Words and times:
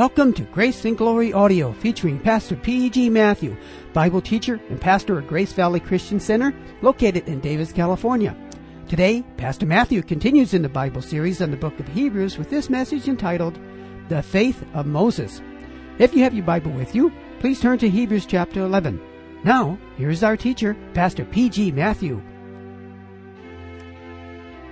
Welcome 0.00 0.32
to 0.32 0.44
Grace 0.44 0.86
and 0.86 0.96
Glory 0.96 1.30
Audio 1.34 1.72
featuring 1.72 2.18
Pastor 2.18 2.56
P.G. 2.56 3.10
Matthew, 3.10 3.54
Bible 3.92 4.22
teacher 4.22 4.58
and 4.70 4.80
pastor 4.80 5.18
of 5.18 5.26
Grace 5.26 5.52
Valley 5.52 5.78
Christian 5.78 6.18
Center, 6.18 6.54
located 6.80 7.28
in 7.28 7.38
Davis, 7.40 7.70
California. 7.70 8.34
Today, 8.88 9.22
Pastor 9.36 9.66
Matthew 9.66 10.00
continues 10.00 10.54
in 10.54 10.62
the 10.62 10.70
Bible 10.70 11.02
series 11.02 11.42
on 11.42 11.50
the 11.50 11.58
book 11.58 11.78
of 11.78 11.86
Hebrews 11.86 12.38
with 12.38 12.48
this 12.48 12.70
message 12.70 13.08
entitled, 13.08 13.58
The 14.08 14.22
Faith 14.22 14.64
of 14.72 14.86
Moses. 14.86 15.42
If 15.98 16.14
you 16.14 16.22
have 16.22 16.32
your 16.32 16.46
Bible 16.46 16.72
with 16.72 16.94
you, 16.94 17.12
please 17.38 17.60
turn 17.60 17.76
to 17.80 17.90
Hebrews 17.90 18.24
chapter 18.24 18.60
11. 18.60 18.98
Now, 19.44 19.76
here 19.98 20.08
is 20.08 20.24
our 20.24 20.38
teacher, 20.38 20.78
Pastor 20.94 21.26
P.G. 21.26 21.72
Matthew. 21.72 22.22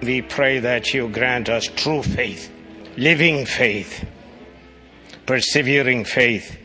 We 0.00 0.22
pray 0.22 0.60
that 0.60 0.94
you 0.94 1.10
grant 1.10 1.50
us 1.50 1.66
true 1.66 2.02
faith, 2.02 2.50
living 2.96 3.44
faith, 3.44 4.06
persevering 5.28 6.06
faith, 6.06 6.58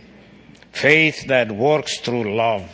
faith 0.72 1.28
that 1.28 1.52
works 1.52 2.00
through 2.00 2.34
love, 2.34 2.74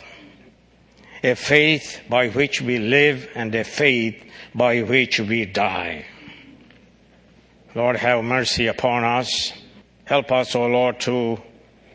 a 1.24 1.34
faith 1.34 2.00
by 2.08 2.28
which 2.28 2.62
we 2.62 2.78
live 2.78 3.28
and 3.34 3.52
a 3.56 3.64
faith 3.64 4.22
by 4.54 4.82
which 4.82 5.18
we 5.18 5.44
die. 5.44 6.06
Lord, 7.74 7.96
have 7.96 8.22
mercy 8.22 8.68
upon 8.68 9.02
us. 9.02 9.52
Help 10.04 10.30
us, 10.30 10.54
O 10.54 10.62
oh 10.62 10.66
Lord, 10.68 11.00
to 11.00 11.42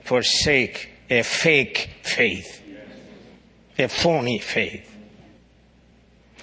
forsake 0.04 0.90
a 1.09 1.23
fake 1.23 1.90
faith, 2.04 2.62
a 3.77 3.88
phony 3.88 4.40
faith, 4.40 4.93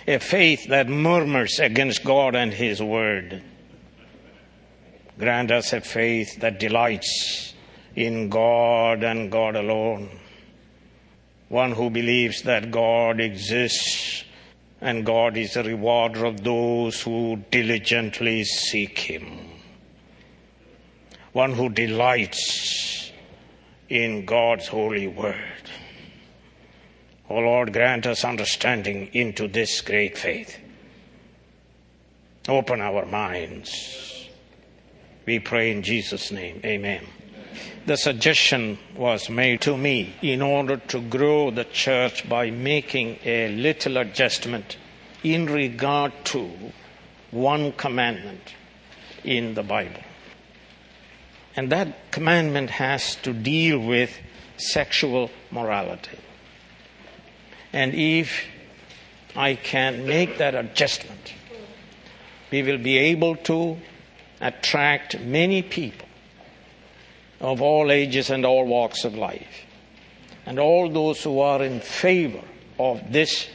a 0.06 0.18
faith 0.18 0.68
that 0.68 0.88
murmurs 0.88 1.58
against 1.58 2.02
God 2.02 2.34
and 2.34 2.54
His 2.54 2.82
Word. 2.82 3.42
Grant 5.22 5.52
us 5.52 5.72
a 5.72 5.80
faith 5.80 6.40
that 6.40 6.58
delights 6.58 7.54
in 7.94 8.28
God 8.28 9.04
and 9.04 9.30
God 9.30 9.54
alone. 9.54 10.18
One 11.48 11.70
who 11.70 11.90
believes 11.90 12.42
that 12.42 12.72
God 12.72 13.20
exists 13.20 14.24
and 14.80 15.06
God 15.06 15.36
is 15.36 15.54
a 15.54 15.62
rewarder 15.62 16.24
of 16.24 16.42
those 16.42 17.00
who 17.00 17.36
diligently 17.52 18.42
seek 18.42 18.98
Him. 18.98 19.38
One 21.30 21.52
who 21.52 21.68
delights 21.68 23.12
in 23.88 24.24
God's 24.24 24.66
holy 24.66 25.06
word. 25.06 25.70
O 27.30 27.36
oh 27.36 27.38
Lord, 27.38 27.72
grant 27.72 28.06
us 28.06 28.24
understanding 28.24 29.08
into 29.12 29.46
this 29.46 29.82
great 29.82 30.18
faith. 30.18 30.58
Open 32.48 32.80
our 32.80 33.06
minds 33.06 34.11
we 35.26 35.38
pray 35.38 35.70
in 35.70 35.82
Jesus' 35.82 36.30
name. 36.30 36.60
Amen. 36.64 37.04
The 37.84 37.96
suggestion 37.96 38.78
was 38.96 39.28
made 39.28 39.60
to 39.62 39.76
me 39.76 40.14
in 40.22 40.40
order 40.40 40.76
to 40.76 41.00
grow 41.00 41.50
the 41.50 41.64
church 41.64 42.28
by 42.28 42.50
making 42.50 43.18
a 43.24 43.48
little 43.48 43.96
adjustment 43.96 44.76
in 45.24 45.46
regard 45.46 46.12
to 46.26 46.50
one 47.30 47.72
commandment 47.72 48.54
in 49.24 49.54
the 49.54 49.62
Bible. 49.62 50.02
And 51.56 51.70
that 51.70 52.10
commandment 52.10 52.70
has 52.70 53.16
to 53.16 53.32
deal 53.32 53.78
with 53.78 54.16
sexual 54.56 55.30
morality. 55.50 56.18
And 57.72 57.94
if 57.94 58.44
I 59.34 59.54
can 59.54 60.06
make 60.06 60.38
that 60.38 60.54
adjustment, 60.54 61.34
we 62.50 62.62
will 62.62 62.78
be 62.78 62.98
able 62.98 63.36
to 63.36 63.78
attract 64.42 65.18
many 65.20 65.62
people 65.62 66.08
of 67.40 67.62
all 67.62 67.90
ages 67.90 68.28
and 68.28 68.44
all 68.44 68.66
walks 68.66 69.04
of 69.04 69.14
life. 69.14 69.64
And 70.44 70.58
all 70.58 70.90
those 70.90 71.22
who 71.22 71.40
are 71.40 71.62
in 71.62 71.80
favor 71.80 72.42
of 72.78 73.00
this 73.12 73.48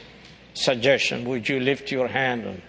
suggestion, 0.54 1.24
would 1.26 1.48
you 1.48 1.60
lift 1.60 1.92
your 1.92 2.08
hand 2.08 2.44
and, 2.44 2.62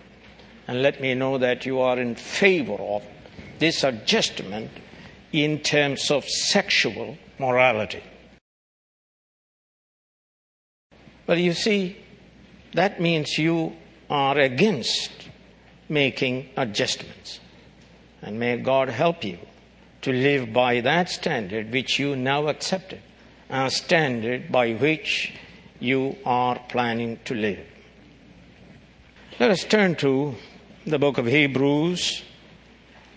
and 0.68 0.84
let 0.84 1.02
me 1.02 1.16
know 1.16 1.38
that 1.38 1.66
you 1.66 1.80
are 1.80 1.98
in 1.98 2.16
favor 2.16 2.74
of 2.74 3.04
this 3.60 3.84
adjustment 3.84 4.70
in 5.32 5.60
terms 5.60 6.12
of 6.12 6.26
sexual 6.26 7.18
morality? 7.40 8.04
But 11.26 11.38
you 11.38 11.54
see, 11.54 11.98
that 12.74 13.00
means 13.00 13.38
you 13.38 13.74
are 14.10 14.38
against 14.38 15.12
making 15.88 16.50
adjustments. 16.58 17.40
And 18.22 18.40
may 18.40 18.58
God 18.58 18.90
help 18.90 19.24
you 19.24 19.40
to 20.02 20.12
live 20.12 20.54
by 20.54 20.82
that 20.82 21.10
standard 21.10 21.72
which 21.72 22.00
you 22.00 22.16
now 22.16 22.48
accepted, 22.48 23.02
a 23.50 23.70
standard 23.70 24.52
by 24.52 24.74
which 24.74 25.34
you 25.80 26.18
are 26.26 26.60
planning 26.70 27.20
to 27.26 27.34
live. 27.34 27.66
Let 29.40 29.52
us 29.52 29.64
turn 29.64 29.96
to 29.98 30.36
the 30.86 31.00
book 31.00 31.18
of 31.18 31.26
Hebrews 31.26 32.24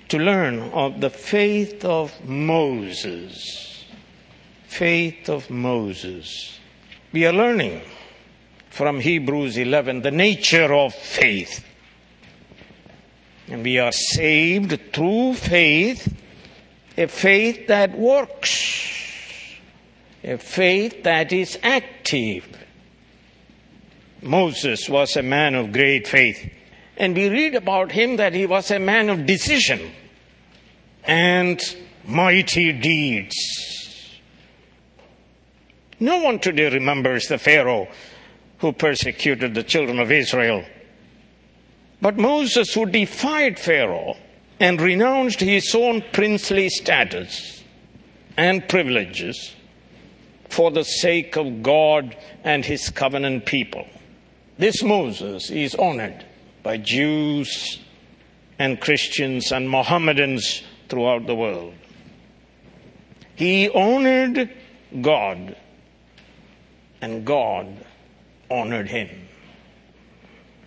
to 0.09 0.19
learn 0.19 0.61
of 0.73 1.01
the 1.01 1.11
faith 1.11 1.85
of 1.85 2.13
Moses. 2.25 3.85
Faith 4.69 5.29
of 5.29 5.51
Moses. 5.51 6.59
We 7.13 7.27
are 7.27 7.33
learning 7.33 7.83
from 8.71 9.01
Hebrews 9.01 9.59
11 9.59 10.03
the 10.03 10.11
nature 10.11 10.73
of 10.73 10.95
faith. 10.95 11.65
And 13.53 13.63
we 13.63 13.79
are 13.79 13.93
saved 13.93 14.95
through 14.95 15.35
faith, 15.35 16.11
a 16.97 17.07
faith 17.07 17.67
that 17.67 17.95
works, 17.99 19.59
a 20.25 20.39
faith 20.39 21.03
that 21.03 21.35
is 21.35 21.59
active. 21.63 22.47
Moses 24.23 24.89
was 24.89 25.19
a 25.19 25.23
man 25.23 25.55
of 25.55 25.71
great 25.71 26.09
faith. 26.09 26.51
And 26.97 27.15
we 27.15 27.29
read 27.29 27.55
about 27.55 27.93
him 27.93 28.17
that 28.17 28.33
he 28.33 28.47
was 28.47 28.71
a 28.71 28.79
man 28.79 29.11
of 29.11 29.27
decision 29.27 29.93
and 31.05 31.61
mighty 32.07 32.73
deeds. 32.73 33.37
No 36.01 36.23
one 36.23 36.39
today 36.39 36.71
remembers 36.71 37.27
the 37.27 37.37
Pharaoh 37.37 37.89
who 38.61 38.73
persecuted 38.73 39.53
the 39.53 39.63
children 39.63 39.99
of 39.99 40.11
Israel 40.11 40.65
but 42.03 42.17
Moses, 42.17 42.75
who 42.75 42.85
defied 42.85 43.61
Pharaoh 43.61 44.17
and 44.59 44.81
renounced 44.81 45.39
his 45.39 45.73
own 45.73 46.03
princely 46.13 46.69
status 46.69 47.63
and 48.37 48.69
privileges 48.69 49.55
for 50.49 50.73
the 50.73 50.83
sake 50.83 51.37
of 51.37 51.63
God 51.63 52.17
and 52.43 52.65
his 52.65 52.91
covenant 52.91 53.47
people. 53.47 53.87
This 54.59 54.83
Moses 54.83 55.49
is 55.51 55.77
honored 55.77 56.25
by 56.65 56.79
Jews 56.79 57.79
and 58.59 58.81
Christians 58.81 59.53
and 59.53 59.71
Mohammedans 59.71 60.65
throughout 60.89 61.27
the 61.27 61.37
world. 61.37 61.75
He 63.37 63.71
honored 63.71 64.51
God, 65.01 65.57
and 67.01 67.25
God 67.25 67.69
honored 68.51 68.89
him 68.89 69.09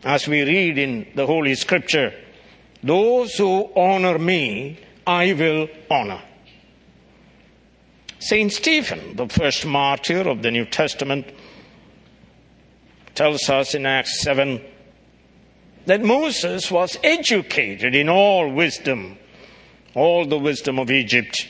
as 0.06 0.28
we 0.28 0.44
read 0.44 0.78
in 0.78 1.08
the 1.16 1.26
Holy 1.26 1.56
Scripture, 1.56 2.14
those 2.84 3.34
who 3.36 3.72
honor 3.76 4.20
me, 4.20 4.80
I 5.06 5.34
will 5.34 5.68
honor. 5.90 6.22
Saint 8.20 8.54
Stephen, 8.54 9.16
the 9.16 9.28
first 9.28 9.66
martyr 9.66 10.30
of 10.30 10.44
the 10.44 10.52
New 10.52 10.66
Testament, 10.66 11.26
tells 13.16 13.50
us 13.50 13.74
in 13.74 13.88
Acts 13.88 14.22
7 14.22 14.62
that 15.88 16.04
Moses 16.04 16.70
was 16.70 17.00
educated 17.04 17.96
in 17.96 18.08
all 18.08 18.52
wisdom, 18.52 19.18
all 19.96 20.26
the 20.26 20.38
wisdom 20.38 20.78
of 20.78 20.92
Egypt, 20.92 21.48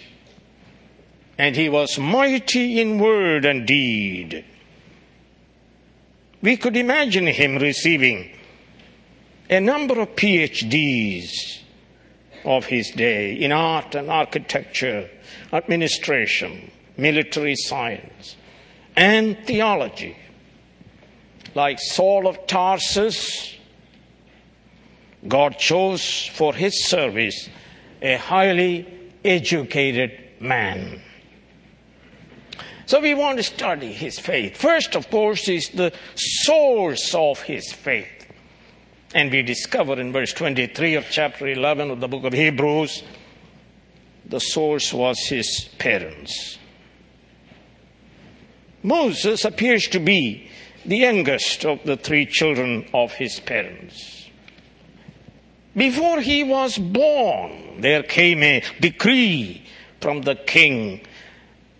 and 1.37 1.57
he 1.57 1.67
was 1.67 1.99
mighty 1.99 2.79
in 2.79 2.99
word 2.99 3.43
and 3.43 3.67
deed. 3.67 4.45
We 6.41 6.55
could 6.55 6.77
imagine 6.77 7.27
him 7.27 7.57
receiving 7.57 8.31
a 9.49 9.59
number 9.59 9.99
of 9.99 10.09
PhDs 10.15 11.59
of 12.43 12.65
his 12.65 12.91
day 12.91 13.33
in 13.33 13.51
art 13.51 13.95
and 13.95 14.09
architecture, 14.09 15.09
administration, 15.51 16.71
military 16.97 17.55
science, 17.55 18.35
and 18.95 19.37
theology. 19.45 20.17
Like 21.53 21.79
Saul 21.79 22.27
of 22.27 22.47
Tarsus, 22.47 23.55
God 25.27 25.57
chose 25.57 26.29
for 26.33 26.53
his 26.53 26.85
service 26.85 27.49
a 28.01 28.17
highly 28.17 28.87
educated 29.23 30.11
man. 30.39 31.01
So 32.85 32.99
we 32.99 33.15
want 33.15 33.37
to 33.37 33.43
study 33.43 33.91
his 33.91 34.19
faith. 34.19 34.57
First, 34.57 34.95
of 34.95 35.09
course, 35.09 35.49
is 35.49 35.69
the 35.69 35.91
source 36.15 37.15
of 37.15 37.41
his 37.41 37.71
faith. 37.71 38.14
And 39.13 39.31
we 39.31 39.43
discover 39.43 39.99
in 39.99 40.11
verse 40.11 40.33
23 40.33 40.95
of 40.95 41.05
chapter 41.09 41.47
11 41.47 41.91
of 41.91 41.99
the 41.99 42.07
book 42.07 42.23
of 42.23 42.33
Hebrews 42.33 43.03
the 44.27 44.39
source 44.39 44.93
was 44.93 45.19
his 45.27 45.69
parents. 45.77 46.57
Moses 48.81 49.45
appears 49.45 49.87
to 49.89 49.99
be 49.99 50.49
the 50.85 50.97
youngest 50.97 51.65
of 51.65 51.83
the 51.83 51.97
three 51.97 52.25
children 52.25 52.87
of 52.93 53.13
his 53.13 53.39
parents. 53.39 54.29
Before 55.75 56.21
he 56.21 56.43
was 56.43 56.77
born, 56.77 57.81
there 57.81 58.03
came 58.03 58.41
a 58.43 58.63
decree 58.79 59.63
from 59.99 60.21
the 60.21 60.35
king 60.35 61.01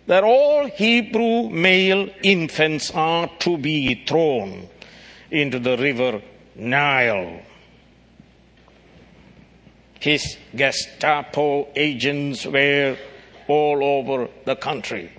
that 0.06 0.22
all 0.22 0.66
Hebrew 0.66 1.48
male 1.48 2.08
infants 2.22 2.90
are 2.90 3.28
to 3.40 3.56
be 3.56 4.04
thrown 4.06 4.68
into 5.30 5.58
the 5.58 5.76
river 5.76 6.20
Nile. 6.56 7.40
His 10.00 10.36
Gestapo 10.54 11.68
agents 11.74 12.46
were 12.46 12.96
all 13.48 13.84
over 13.84 14.28
the 14.44 14.56
country 14.56 15.10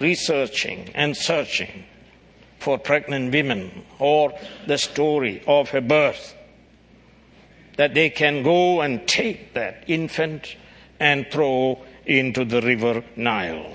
researching 0.00 0.90
and 0.94 1.16
searching 1.16 1.84
for 2.58 2.78
pregnant 2.78 3.32
women 3.32 3.84
or 3.98 4.32
the 4.66 4.78
story 4.78 5.42
of 5.46 5.72
a 5.74 5.80
birth 5.80 6.34
that 7.76 7.94
they 7.94 8.10
can 8.10 8.42
go 8.42 8.80
and 8.80 9.06
take 9.06 9.54
that 9.54 9.84
infant 9.86 10.56
and 10.98 11.26
throw 11.30 11.78
into 12.06 12.44
the 12.44 12.60
river 12.60 13.04
Nile. 13.16 13.70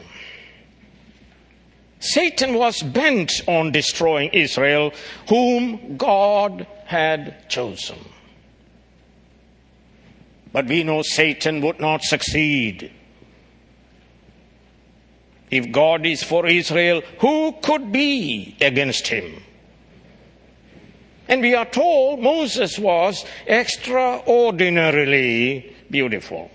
Satan 2.02 2.56
was 2.56 2.82
bent 2.82 3.32
on 3.48 3.72
destroying 3.72 4.32
Israel, 4.34 4.92
whom 5.30 5.96
God 5.98 6.66
had 6.86 7.48
chosen. 7.48 8.00
But 10.52 10.66
we 10.66 10.84
know 10.84 11.04
Satan 11.04 11.62
would 11.62 11.80
not 11.80 12.02
succeed. 12.02 12.92
If 15.52 15.72
God 15.72 16.06
is 16.06 16.24
for 16.24 16.48
Israel, 16.48 17.02
who 17.20 17.54
could 17.62 17.92
be 17.92 18.56
against 18.60 19.08
him? 19.08 19.44
And 21.28 21.42
we 21.42 21.54
are 21.54 21.66
told 21.66 22.20
Moses 22.20 22.80
was 22.80 23.24
extraordinarily 23.48 25.76
beautiful. 25.90 26.50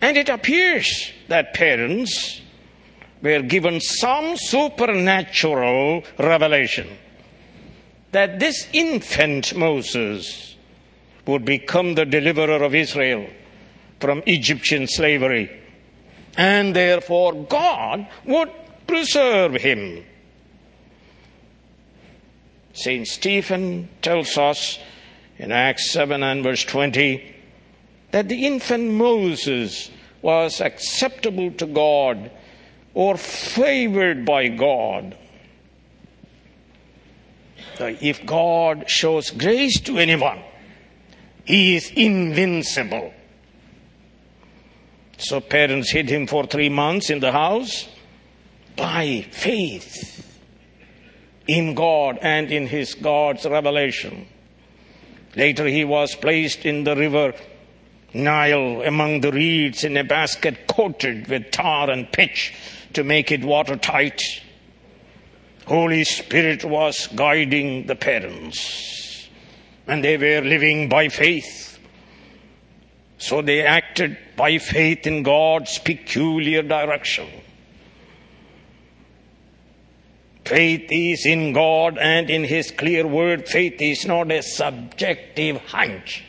And 0.00 0.16
it 0.16 0.28
appears 0.28 1.12
that 1.28 1.54
parents 1.54 2.40
were 3.24 3.42
given 3.42 3.80
some 3.80 4.36
supernatural 4.36 6.04
revelation 6.18 6.86
that 8.12 8.38
this 8.38 8.68
infant 8.72 9.56
Moses 9.56 10.54
would 11.26 11.44
become 11.44 11.94
the 11.94 12.04
deliverer 12.04 12.62
of 12.62 12.74
Israel 12.74 13.26
from 13.98 14.22
Egyptian 14.26 14.86
slavery. 14.86 15.50
And 16.36 16.76
therefore 16.76 17.32
God 17.32 18.06
would 18.26 18.50
preserve 18.86 19.54
him. 19.54 20.04
Saint 22.74 23.08
Stephen 23.08 23.88
tells 24.02 24.36
us 24.36 24.78
in 25.38 25.50
Acts 25.50 25.90
7 25.90 26.22
and 26.22 26.44
verse 26.44 26.64
20 26.64 27.34
that 28.10 28.28
the 28.28 28.46
infant 28.46 28.92
Moses 28.92 29.90
was 30.20 30.60
acceptable 30.60 31.50
to 31.52 31.66
God 31.66 32.30
or 32.94 33.16
favored 33.16 34.24
by 34.24 34.48
God. 34.48 35.16
If 37.80 38.24
God 38.24 38.88
shows 38.88 39.30
grace 39.30 39.80
to 39.80 39.98
anyone, 39.98 40.40
he 41.44 41.76
is 41.76 41.90
invincible. 41.90 43.12
So 45.18 45.40
parents 45.40 45.90
hid 45.90 46.08
him 46.08 46.26
for 46.26 46.46
three 46.46 46.68
months 46.68 47.10
in 47.10 47.20
the 47.20 47.32
house 47.32 47.88
by 48.76 49.26
faith 49.30 50.40
in 51.46 51.74
God 51.74 52.18
and 52.22 52.50
in 52.50 52.66
his 52.66 52.94
God's 52.94 53.44
revelation. 53.44 54.26
Later 55.36 55.66
he 55.66 55.84
was 55.84 56.14
placed 56.14 56.64
in 56.64 56.84
the 56.84 56.96
river 56.96 57.34
Nile 58.14 58.82
among 58.82 59.20
the 59.20 59.32
reeds 59.32 59.82
in 59.82 59.96
a 59.96 60.04
basket 60.04 60.68
coated 60.68 61.26
with 61.26 61.50
tar 61.50 61.90
and 61.90 62.10
pitch 62.12 62.54
to 62.94 63.04
make 63.04 63.30
it 63.30 63.44
watertight. 63.44 64.22
Holy 65.66 66.04
Spirit 66.04 66.64
was 66.64 67.06
guiding 67.14 67.86
the 67.86 67.96
parents 67.96 69.28
and 69.86 70.02
they 70.02 70.16
were 70.16 70.46
living 70.46 70.88
by 70.88 71.08
faith. 71.08 71.78
So 73.18 73.42
they 73.42 73.62
acted 73.62 74.18
by 74.36 74.58
faith 74.58 75.06
in 75.06 75.22
God's 75.22 75.78
peculiar 75.78 76.62
direction. 76.62 77.28
Faith 80.44 80.88
is 80.90 81.24
in 81.24 81.54
God 81.54 81.96
and 81.96 82.28
in 82.28 82.44
His 82.44 82.70
clear 82.70 83.06
word. 83.06 83.48
Faith 83.48 83.80
is 83.80 84.04
not 84.04 84.30
a 84.30 84.42
subjective 84.42 85.56
hunch. 85.68 86.24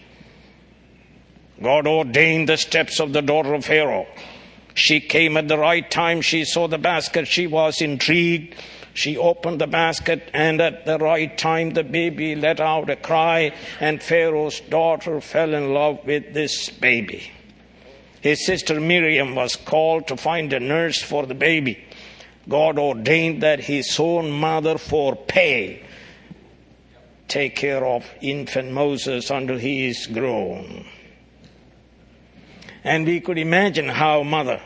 God 1.61 1.87
ordained 1.87 2.47
the 2.47 2.57
steps 2.57 2.99
of 2.99 3.11
the 3.11 3.21
daughter 3.21 3.53
of 3.53 3.65
Pharaoh. 3.65 4.07
She 4.75 4.99
came 4.99 5.37
at 5.37 5.47
the 5.47 5.57
right 5.57 5.89
time. 5.89 6.21
She 6.21 6.45
saw 6.45 6.67
the 6.67 6.77
basket. 6.77 7.27
She 7.27 7.47
was 7.47 7.81
intrigued. 7.81 8.55
She 8.93 9.17
opened 9.17 9.59
the 9.59 9.67
basket, 9.67 10.29
and 10.33 10.61
at 10.61 10.85
the 10.85 10.97
right 10.97 11.37
time, 11.37 11.71
the 11.71 11.83
baby 11.83 12.33
let 12.33 12.61
out 12.61 12.89
a 12.89 12.95
cry, 12.95 13.51
and 13.81 14.01
Pharaoh's 14.01 14.61
daughter 14.61 15.19
fell 15.19 15.53
in 15.53 15.73
love 15.73 16.05
with 16.05 16.33
this 16.33 16.69
baby. 16.69 17.29
His 18.21 18.45
sister 18.45 18.79
Miriam 18.79 19.35
was 19.35 19.57
called 19.57 20.07
to 20.07 20.17
find 20.17 20.51
a 20.53 20.61
nurse 20.61 21.01
for 21.01 21.25
the 21.25 21.35
baby. 21.35 21.83
God 22.47 22.79
ordained 22.79 23.43
that 23.43 23.59
his 23.59 23.99
own 23.99 24.31
mother, 24.31 24.77
for 24.77 25.15
pay, 25.15 25.83
take 27.27 27.55
care 27.55 27.83
of 27.83 28.05
infant 28.21 28.71
Moses 28.71 29.29
until 29.29 29.57
he 29.57 29.87
is 29.87 30.07
grown. 30.07 30.85
And 32.85 33.07
we 33.07 33.19
could 33.19 33.39
imagine 33.39 33.89
how 33.89 34.21
mother 34.21 34.61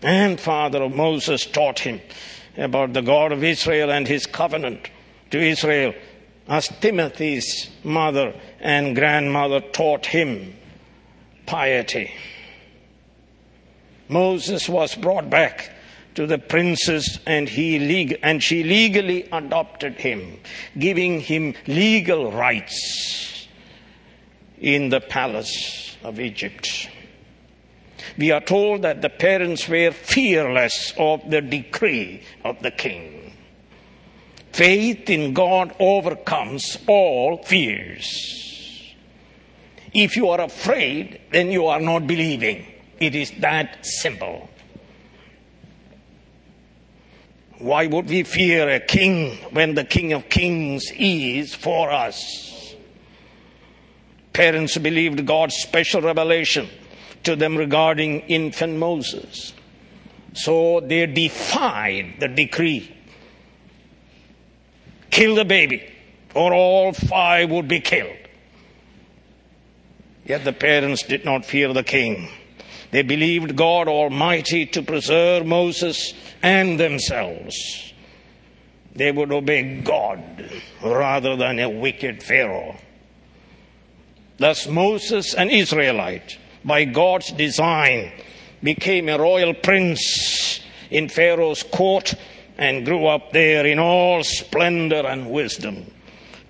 and 0.00 0.38
father 0.38 0.80
of 0.80 0.94
Moses 0.94 1.44
taught 1.44 1.80
him 1.80 2.00
about 2.56 2.92
the 2.92 3.02
God 3.02 3.32
of 3.32 3.42
Israel 3.42 3.90
and 3.90 4.06
his 4.06 4.26
covenant 4.26 4.88
to 5.32 5.40
Israel, 5.40 5.92
as 6.46 6.68
Timothy's 6.80 7.68
mother 7.82 8.32
and 8.60 8.94
grandmother 8.94 9.60
taught 9.60 10.06
him 10.06 10.54
piety. 11.46 12.12
Moses 14.08 14.68
was 14.68 14.94
brought 14.94 15.28
back 15.28 15.72
to 16.14 16.28
the 16.28 16.38
princess 16.38 17.18
and 17.26 17.48
he 17.48 17.80
leg- 17.80 18.20
and 18.22 18.40
she 18.42 18.62
legally 18.62 19.28
adopted 19.32 19.94
him, 19.94 20.38
giving 20.78 21.20
him 21.20 21.54
legal 21.66 22.30
rights 22.30 23.48
in 24.60 24.90
the 24.90 25.00
palace 25.00 25.96
of 26.04 26.20
Egypt 26.20 26.88
we 28.16 28.30
are 28.30 28.40
told 28.40 28.82
that 28.82 29.02
the 29.02 29.10
parents 29.10 29.68
were 29.68 29.90
fearless 29.90 30.94
of 30.96 31.28
the 31.30 31.40
decree 31.40 32.22
of 32.44 32.62
the 32.62 32.70
king. 32.70 33.32
Faith 34.52 35.08
in 35.10 35.34
God 35.34 35.74
overcomes 35.78 36.78
all 36.86 37.42
fears. 37.42 38.94
If 39.92 40.16
you 40.16 40.28
are 40.28 40.40
afraid, 40.40 41.20
then 41.30 41.50
you 41.50 41.66
are 41.66 41.80
not 41.80 42.06
believing. 42.06 42.66
It 42.98 43.14
is 43.14 43.32
that 43.40 43.84
simple. 43.84 44.48
Why 47.58 47.86
would 47.86 48.08
we 48.08 48.22
fear 48.22 48.68
a 48.68 48.80
king 48.80 49.36
when 49.52 49.74
the 49.74 49.84
King 49.84 50.12
of 50.12 50.28
Kings 50.28 50.92
is 50.96 51.54
for 51.54 51.90
us? 51.90 52.74
Parents 54.32 54.78
believed 54.78 55.26
God's 55.26 55.56
special 55.56 56.00
revelation 56.00 56.68
to 57.24 57.36
them 57.36 57.56
regarding 57.56 58.20
infant 58.20 58.78
Moses. 58.78 59.52
So 60.34 60.80
they 60.80 61.06
defied 61.06 62.14
the 62.20 62.28
decree. 62.28 62.94
Kill 65.10 65.34
the 65.34 65.44
baby, 65.44 65.84
or 66.34 66.52
all 66.54 66.92
five 66.92 67.50
would 67.50 67.66
be 67.66 67.80
killed. 67.80 68.16
Yet 70.24 70.44
the 70.44 70.52
parents 70.52 71.02
did 71.02 71.24
not 71.24 71.46
fear 71.46 71.72
the 71.72 71.82
king. 71.82 72.28
They 72.90 73.02
believed 73.02 73.56
God 73.56 73.88
Almighty 73.88 74.66
to 74.66 74.82
preserve 74.82 75.46
Moses 75.46 76.14
and 76.42 76.78
themselves. 76.78 77.92
They 78.94 79.12
would 79.12 79.32
obey 79.32 79.80
God 79.80 80.22
rather 80.84 81.36
than 81.36 81.58
a 81.58 81.68
wicked 81.68 82.22
Pharaoh. 82.22 82.76
Thus 84.38 84.66
Moses, 84.66 85.34
an 85.34 85.50
Israelite, 85.50 86.38
by 86.68 86.84
God's 86.84 87.32
design, 87.32 88.12
became 88.62 89.08
a 89.08 89.18
royal 89.18 89.54
prince 89.54 90.60
in 90.90 91.08
Pharaoh's 91.08 91.64
court 91.64 92.14
and 92.56 92.84
grew 92.84 93.06
up 93.06 93.32
there 93.32 93.66
in 93.66 93.78
all 93.78 94.22
splendor 94.22 95.06
and 95.06 95.30
wisdom 95.30 95.90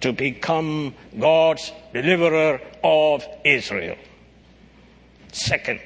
to 0.01 0.13
become 0.13 0.95
God's 1.19 1.73
deliverer 1.93 2.61
of 2.83 3.27
Israel. 3.45 3.97
Second, 5.33 5.81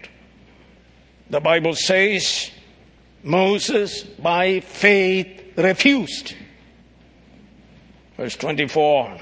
the 1.31 1.41
Bible 1.41 1.75
says 1.75 2.51
Moses 3.23 4.03
by 4.03 4.61
faith 4.61 5.57
refused. 5.57 6.35
Verse 8.17 8.37
24 8.37 9.19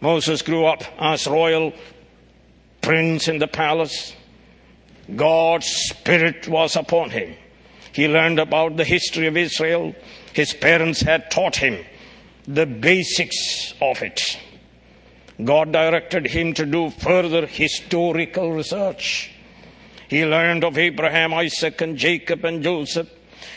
Moses 0.00 0.42
grew 0.42 0.66
up 0.66 0.82
as 0.98 1.26
royal 1.26 1.72
prince 2.86 3.26
in 3.26 3.38
the 3.38 3.48
palace. 3.48 4.14
God's 5.16 5.66
Spirit 5.66 6.46
was 6.46 6.76
upon 6.76 7.10
him. 7.10 7.34
He 7.92 8.06
learned 8.06 8.38
about 8.38 8.76
the 8.76 8.84
history 8.84 9.26
of 9.26 9.36
Israel. 9.36 9.92
His 10.32 10.54
parents 10.54 11.00
had 11.00 11.30
taught 11.30 11.56
him 11.56 11.84
the 12.46 12.64
basics 12.64 13.74
of 13.82 14.02
it. 14.02 14.38
God 15.42 15.72
directed 15.72 16.28
him 16.28 16.54
to 16.54 16.64
do 16.64 16.90
further 16.90 17.46
historical 17.46 18.52
research. 18.52 19.32
He 20.08 20.24
learned 20.24 20.62
of 20.62 20.78
Abraham, 20.78 21.34
Isaac, 21.34 21.80
and 21.80 21.96
Jacob 21.96 22.44
and 22.44 22.62
Joseph. 22.62 23.10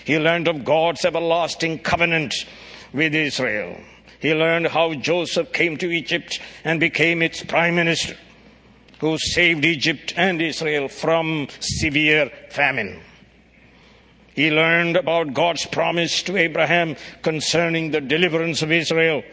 He 0.05 0.17
learned 0.17 0.47
of 0.47 0.65
God's 0.65 1.05
everlasting 1.05 1.79
covenant 1.79 2.33
with 2.93 3.13
Israel. 3.13 3.77
He 4.19 4.33
learned 4.33 4.67
how 4.67 4.95
Joseph 4.95 5.53
came 5.53 5.77
to 5.77 5.91
Egypt 5.91 6.39
and 6.63 6.79
became 6.79 7.21
its 7.21 7.43
prime 7.43 7.75
minister, 7.75 8.17
who 8.99 9.17
saved 9.17 9.65
Egypt 9.65 10.13
and 10.15 10.41
Israel 10.41 10.87
from 10.87 11.47
severe 11.59 12.31
famine. 12.49 13.01
He 14.33 14.51
learned 14.51 14.95
about 14.95 15.33
God's 15.33 15.65
promise 15.65 16.21
to 16.23 16.37
Abraham 16.37 16.95
concerning 17.21 17.91
the 17.91 18.01
deliverance 18.01 18.61
of 18.61 18.71
Israel 18.71 19.23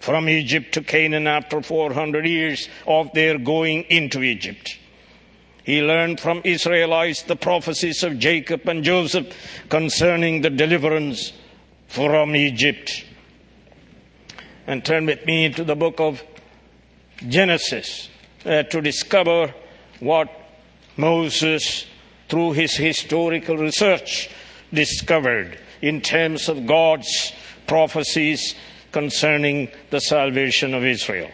from 0.00 0.28
Egypt 0.28 0.74
to 0.74 0.82
Canaan 0.82 1.26
after 1.26 1.62
400 1.62 2.26
years 2.26 2.68
of 2.86 3.12
their 3.12 3.38
going 3.38 3.84
into 3.84 4.22
Egypt. 4.22 4.78
He 5.64 5.80
learned 5.80 6.18
from 6.18 6.40
Israelites 6.44 7.22
the 7.22 7.36
prophecies 7.36 8.02
of 8.02 8.18
Jacob 8.18 8.68
and 8.68 8.82
Joseph 8.82 9.36
concerning 9.68 10.42
the 10.42 10.50
deliverance 10.50 11.32
from 11.86 12.34
Egypt. 12.34 13.04
And 14.66 14.84
turn 14.84 15.06
with 15.06 15.24
me 15.24 15.50
to 15.50 15.62
the 15.62 15.76
book 15.76 16.00
of 16.00 16.24
Genesis 17.28 18.08
uh, 18.44 18.62
to 18.64 18.80
discover 18.80 19.54
what 20.00 20.28
Moses, 20.96 21.86
through 22.28 22.52
his 22.52 22.74
historical 22.74 23.56
research, 23.56 24.28
discovered 24.72 25.58
in 25.80 26.00
terms 26.00 26.48
of 26.48 26.66
God's 26.66 27.32
prophecies 27.66 28.54
concerning 28.90 29.70
the 29.90 30.00
salvation 30.00 30.74
of 30.74 30.84
Israel. 30.84 31.30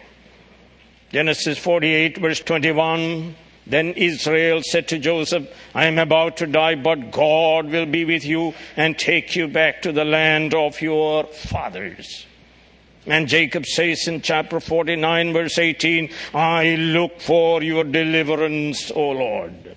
Genesis 1.11 1.57
48, 1.57 2.17
verse 2.17 2.39
21. 2.39 3.35
Then 3.65 3.93
Israel 3.93 4.61
said 4.63 4.87
to 4.87 4.97
Joseph, 4.97 5.47
I 5.75 5.85
am 5.85 5.99
about 5.99 6.37
to 6.37 6.47
die, 6.47 6.75
but 6.75 7.11
God 7.11 7.67
will 7.69 7.85
be 7.85 8.03
with 8.03 8.25
you 8.25 8.55
and 8.75 8.97
take 8.97 9.35
you 9.35 9.47
back 9.47 9.83
to 9.83 9.91
the 9.91 10.05
land 10.05 10.55
of 10.55 10.81
your 10.81 11.25
fathers. 11.25 12.25
And 13.09 13.27
Jacob 13.27 13.65
says 13.65 14.07
in 14.07 14.21
chapter 14.21 14.59
49, 14.59 15.33
verse 15.33 15.57
18, 15.57 16.11
I 16.33 16.75
look 16.75 17.19
for 17.19 17.63
your 17.63 17.83
deliverance, 17.83 18.91
O 18.91 19.09
Lord. 19.09 19.75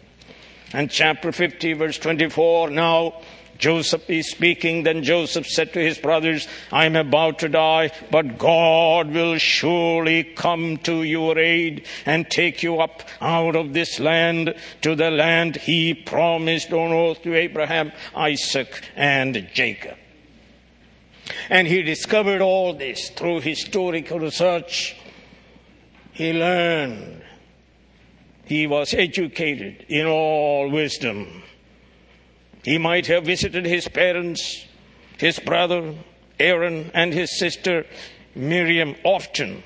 And 0.74 0.90
chapter 0.90 1.32
50, 1.32 1.72
verse 1.72 1.98
24, 1.98 2.70
now 2.70 3.22
Joseph 3.56 4.10
is 4.10 4.30
speaking. 4.30 4.82
Then 4.82 5.02
Joseph 5.02 5.46
said 5.46 5.72
to 5.72 5.80
his 5.80 5.96
brothers, 5.96 6.46
I 6.70 6.84
am 6.84 6.96
about 6.96 7.38
to 7.38 7.48
die, 7.48 7.92
but 8.10 8.36
God 8.36 9.10
will 9.12 9.38
surely 9.38 10.24
come 10.24 10.76
to 10.78 11.02
your 11.02 11.38
aid 11.38 11.86
and 12.04 12.28
take 12.28 12.62
you 12.62 12.80
up 12.80 13.02
out 13.20 13.56
of 13.56 13.72
this 13.72 13.98
land 13.98 14.54
to 14.82 14.94
the 14.94 15.10
land 15.10 15.56
he 15.56 15.94
promised 15.94 16.72
on 16.72 16.92
oath 16.92 17.22
to 17.22 17.34
Abraham, 17.34 17.92
Isaac, 18.14 18.82
and 18.94 19.48
Jacob. 19.54 19.96
And 21.50 21.66
he 21.66 21.82
discovered 21.82 22.40
all 22.40 22.74
this 22.74 23.10
through 23.10 23.40
historical 23.40 24.18
research. 24.18 24.96
He 26.12 26.32
learned. 26.32 27.22
He 28.44 28.66
was 28.66 28.92
educated 28.92 29.86
in 29.88 30.06
all 30.06 30.70
wisdom. 30.70 31.42
He 32.64 32.78
might 32.78 33.06
have 33.06 33.24
visited 33.24 33.64
his 33.64 33.88
parents, 33.88 34.66
his 35.18 35.38
brother 35.38 35.94
Aaron, 36.38 36.90
and 36.94 37.12
his 37.12 37.38
sister 37.38 37.86
Miriam 38.34 38.94
often 39.04 39.62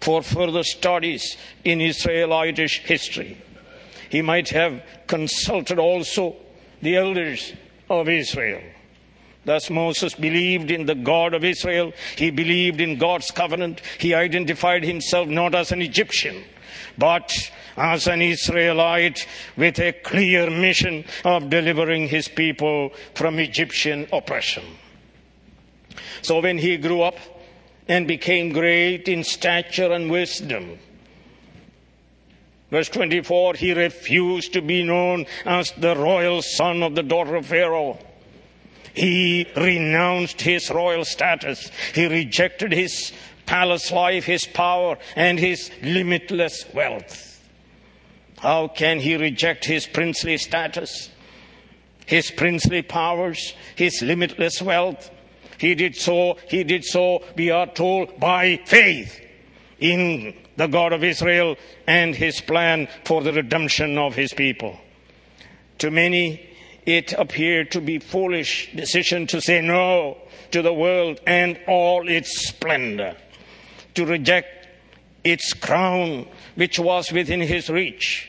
for 0.00 0.22
further 0.22 0.62
studies 0.62 1.36
in 1.64 1.80
Israelitish 1.80 2.80
history. 2.80 3.36
He 4.08 4.22
might 4.22 4.48
have 4.50 4.82
consulted 5.06 5.78
also 5.78 6.36
the 6.82 6.96
elders 6.96 7.52
of 7.88 8.08
Israel. 8.08 8.62
Thus, 9.44 9.70
Moses 9.70 10.14
believed 10.14 10.70
in 10.70 10.86
the 10.86 10.94
God 10.94 11.32
of 11.32 11.44
Israel. 11.44 11.92
He 12.16 12.30
believed 12.30 12.80
in 12.80 12.98
God's 12.98 13.30
covenant. 13.30 13.80
He 13.98 14.14
identified 14.14 14.84
himself 14.84 15.28
not 15.28 15.54
as 15.54 15.72
an 15.72 15.80
Egyptian, 15.80 16.44
but 16.98 17.32
as 17.76 18.06
an 18.06 18.20
Israelite 18.20 19.26
with 19.56 19.78
a 19.78 19.92
clear 19.92 20.50
mission 20.50 21.04
of 21.24 21.48
delivering 21.48 22.08
his 22.08 22.28
people 22.28 22.90
from 23.14 23.38
Egyptian 23.38 24.06
oppression. 24.12 24.64
So 26.22 26.40
when 26.40 26.58
he 26.58 26.76
grew 26.76 27.00
up 27.00 27.16
and 27.88 28.06
became 28.06 28.52
great 28.52 29.08
in 29.08 29.24
stature 29.24 29.90
and 29.90 30.10
wisdom, 30.10 30.78
Verse 32.70 32.88
24, 32.88 33.54
he 33.54 33.72
refused 33.72 34.52
to 34.52 34.62
be 34.62 34.84
known 34.84 35.26
as 35.44 35.72
the 35.72 35.96
royal 35.96 36.40
son 36.40 36.84
of 36.84 36.94
the 36.94 37.02
daughter 37.02 37.34
of 37.34 37.46
Pharaoh. 37.46 37.98
He 39.00 39.46
renounced 39.56 40.42
his 40.42 40.70
royal 40.70 41.06
status. 41.06 41.70
He 41.94 42.06
rejected 42.06 42.70
his 42.70 43.12
palace 43.46 43.90
life, 43.90 44.26
his 44.26 44.44
power, 44.44 44.98
and 45.16 45.38
his 45.38 45.70
limitless 45.82 46.66
wealth. 46.74 47.42
How 48.40 48.68
can 48.68 49.00
he 49.00 49.16
reject 49.16 49.64
his 49.64 49.86
princely 49.86 50.36
status, 50.36 51.08
his 52.04 52.30
princely 52.30 52.82
powers, 52.82 53.54
his 53.74 54.02
limitless 54.02 54.60
wealth? 54.60 55.10
He 55.56 55.74
did 55.74 55.96
so, 55.96 56.36
he 56.50 56.62
did 56.62 56.84
so, 56.84 57.24
we 57.36 57.50
are 57.50 57.68
told, 57.68 58.20
by 58.20 58.60
faith 58.66 59.18
in 59.78 60.34
the 60.56 60.66
God 60.66 60.92
of 60.92 61.02
Israel 61.04 61.56
and 61.86 62.14
his 62.14 62.42
plan 62.42 62.86
for 63.06 63.22
the 63.22 63.32
redemption 63.32 63.96
of 63.96 64.14
his 64.14 64.34
people. 64.34 64.78
To 65.78 65.90
many, 65.90 66.49
it 66.96 67.12
appeared 67.12 67.70
to 67.70 67.80
be 67.80 67.96
a 67.96 68.00
foolish 68.00 68.70
decision 68.74 69.26
to 69.28 69.40
say 69.40 69.60
no 69.60 70.18
to 70.50 70.62
the 70.62 70.72
world 70.72 71.20
and 71.26 71.58
all 71.68 72.08
its 72.08 72.48
splendor, 72.48 73.16
to 73.94 74.04
reject 74.04 74.68
its 75.22 75.52
crown, 75.52 76.26
which 76.56 76.78
was 76.78 77.12
within 77.12 77.40
his 77.40 77.70
reach, 77.70 78.28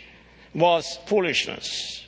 was 0.53 0.99
foolishness. 1.07 2.05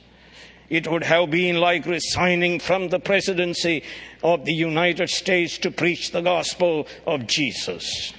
It 0.69 0.87
would 0.87 1.03
have 1.03 1.31
been 1.31 1.57
like 1.57 1.85
resigning 1.85 2.59
from 2.59 2.89
the 2.89 2.99
presidency 2.99 3.83
of 4.23 4.45
the 4.45 4.53
United 4.53 5.09
States 5.09 5.57
to 5.59 5.71
preach 5.71 6.11
the 6.11 6.21
gospel 6.21 6.87
of 7.05 7.27
Jesus. 7.27 8.13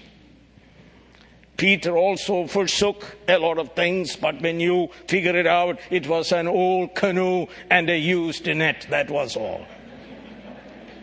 Peter 1.56 1.96
also 1.96 2.46
forsook 2.46 3.16
a 3.28 3.38
lot 3.38 3.58
of 3.58 3.72
things, 3.74 4.16
but 4.16 4.40
when 4.40 4.58
you 4.58 4.88
figure 5.06 5.36
it 5.36 5.46
out, 5.46 5.78
it 5.90 6.08
was 6.08 6.32
an 6.32 6.48
old 6.48 6.94
canoe 6.94 7.46
and 7.70 7.88
a 7.88 7.96
used 7.96 8.46
net, 8.46 8.86
that 8.90 9.08
was 9.08 9.36
all. 9.36 9.64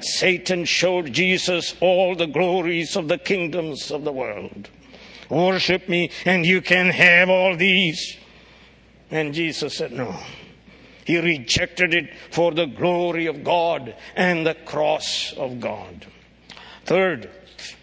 Satan 0.01 0.65
showed 0.65 1.13
Jesus 1.13 1.75
all 1.79 2.15
the 2.15 2.25
glories 2.25 2.95
of 2.95 3.07
the 3.07 3.17
kingdoms 3.17 3.91
of 3.91 4.03
the 4.03 4.11
world. 4.11 4.69
Worship 5.29 5.87
me 5.87 6.11
and 6.25 6.45
you 6.45 6.61
can 6.61 6.89
have 6.89 7.29
all 7.29 7.55
these. 7.55 8.17
And 9.09 9.33
Jesus 9.33 9.77
said, 9.77 9.91
no. 9.91 10.17
He 11.05 11.19
rejected 11.19 11.93
it 11.93 12.09
for 12.31 12.51
the 12.51 12.65
glory 12.65 13.27
of 13.27 13.43
God 13.43 13.95
and 14.15 14.45
the 14.45 14.55
cross 14.55 15.33
of 15.33 15.59
God. 15.59 16.05
Third, 16.85 17.29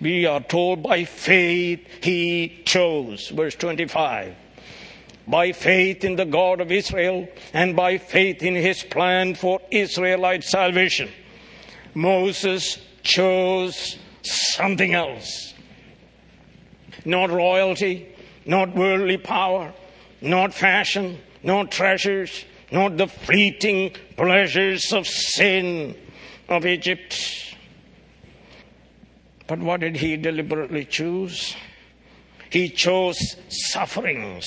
we 0.00 0.26
are 0.26 0.40
told 0.40 0.82
by 0.82 1.04
faith 1.04 1.86
he 2.02 2.62
chose. 2.64 3.28
Verse 3.28 3.54
25. 3.54 4.34
By 5.26 5.52
faith 5.52 6.04
in 6.04 6.16
the 6.16 6.24
God 6.24 6.60
of 6.60 6.72
Israel 6.72 7.28
and 7.52 7.76
by 7.76 7.98
faith 7.98 8.42
in 8.42 8.54
his 8.54 8.82
plan 8.82 9.34
for 9.34 9.60
Israelite 9.70 10.44
salvation, 10.44 11.10
Moses 11.94 12.78
chose 13.02 13.98
something 14.22 14.94
else. 14.94 15.54
Not 17.04 17.30
royalty, 17.30 18.08
not 18.46 18.74
worldly 18.74 19.18
power, 19.18 19.72
not 20.20 20.54
fashion, 20.54 21.18
not 21.42 21.70
treasures, 21.70 22.44
not 22.70 22.96
the 22.96 23.06
fleeting 23.06 23.94
pleasures 24.16 24.92
of 24.92 25.06
sin 25.06 25.94
of 26.48 26.66
Egypt 26.66 27.47
but 29.48 29.58
what 29.58 29.80
did 29.80 29.96
he 29.96 30.16
deliberately 30.16 30.84
choose? 30.84 31.56
He 32.50 32.68
chose 32.68 33.36
sufferings. 33.48 34.46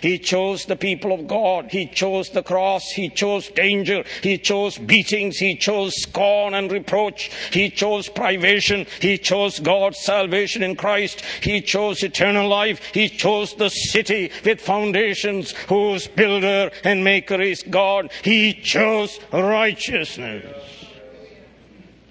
He 0.00 0.18
chose 0.18 0.64
the 0.64 0.76
people 0.76 1.12
of 1.12 1.28
God. 1.28 1.70
He 1.70 1.86
chose 1.86 2.30
the 2.30 2.42
cross. 2.42 2.90
He 2.90 3.08
chose 3.08 3.48
danger. 3.48 4.04
He 4.22 4.36
chose 4.36 4.76
beatings. 4.76 5.38
He 5.38 5.54
chose 5.56 5.94
scorn 5.94 6.54
and 6.54 6.70
reproach. 6.72 7.30
He 7.52 7.70
chose 7.70 8.08
privation. 8.08 8.86
He 9.00 9.16
chose 9.18 9.60
God's 9.60 9.98
salvation 9.98 10.62
in 10.64 10.74
Christ. 10.74 11.22
He 11.40 11.60
chose 11.60 12.02
eternal 12.02 12.48
life. 12.48 12.92
He 12.92 13.08
chose 13.08 13.54
the 13.54 13.68
city 13.68 14.32
with 14.44 14.60
foundations 14.60 15.52
whose 15.68 16.08
builder 16.08 16.72
and 16.82 17.04
maker 17.04 17.40
is 17.40 17.62
God. 17.62 18.10
He 18.24 18.54
chose 18.54 19.20
righteousness. 19.32 20.44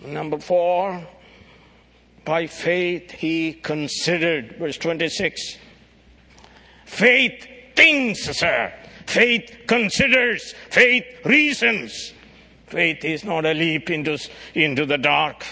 Number 0.05 0.39
four, 0.39 1.05
by 2.25 2.47
faith 2.47 3.11
he 3.11 3.53
considered, 3.53 4.57
verse 4.57 4.77
26. 4.77 5.57
Faith 6.85 7.47
thinks, 7.75 8.23
sir. 8.37 8.73
Faith 9.07 9.63
considers. 9.67 10.53
Faith 10.69 11.05
reasons. 11.25 12.13
Faith 12.67 13.03
is 13.03 13.23
not 13.23 13.45
a 13.45 13.53
leap 13.53 13.89
into, 13.89 14.17
into 14.53 14.85
the 14.85 14.97
dark. 14.97 15.45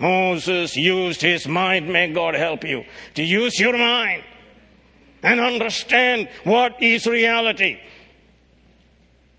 Moses 0.00 0.76
used 0.76 1.20
his 1.20 1.46
mind. 1.46 1.88
May 1.88 2.12
God 2.12 2.34
help 2.34 2.64
you 2.64 2.84
to 3.14 3.22
use 3.22 3.58
your 3.58 3.76
mind 3.76 4.24
and 5.22 5.40
understand 5.40 6.28
what 6.44 6.80
is 6.82 7.06
reality 7.06 7.78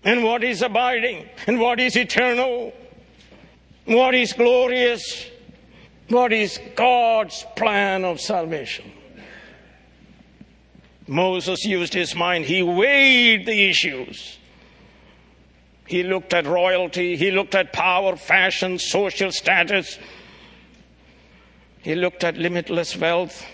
and 0.04 0.22
what 0.22 0.44
is 0.44 0.62
abiding 0.62 1.28
and 1.46 1.58
what 1.58 1.80
is 1.80 1.96
eternal, 1.96 2.72
what 3.86 4.14
is 4.14 4.32
glorious, 4.32 5.29
what 6.10 6.32
is 6.32 6.60
God's 6.74 7.46
plan 7.56 8.04
of 8.04 8.20
salvation. 8.20 8.92
Moses 11.06 11.64
used 11.64 11.92
his 11.92 12.14
mind. 12.14 12.44
He 12.44 12.62
weighed 12.62 13.46
the 13.46 13.68
issues. 13.68 14.38
He 15.86 16.04
looked 16.04 16.32
at 16.34 16.46
royalty. 16.46 17.16
He 17.16 17.32
looked 17.32 17.54
at 17.54 17.72
power, 17.72 18.14
fashion, 18.16 18.78
social 18.78 19.32
status. 19.32 19.98
He 21.82 21.96
looked 21.96 22.22
at 22.22 22.36
limitless 22.36 22.96
wealth. 22.96 23.44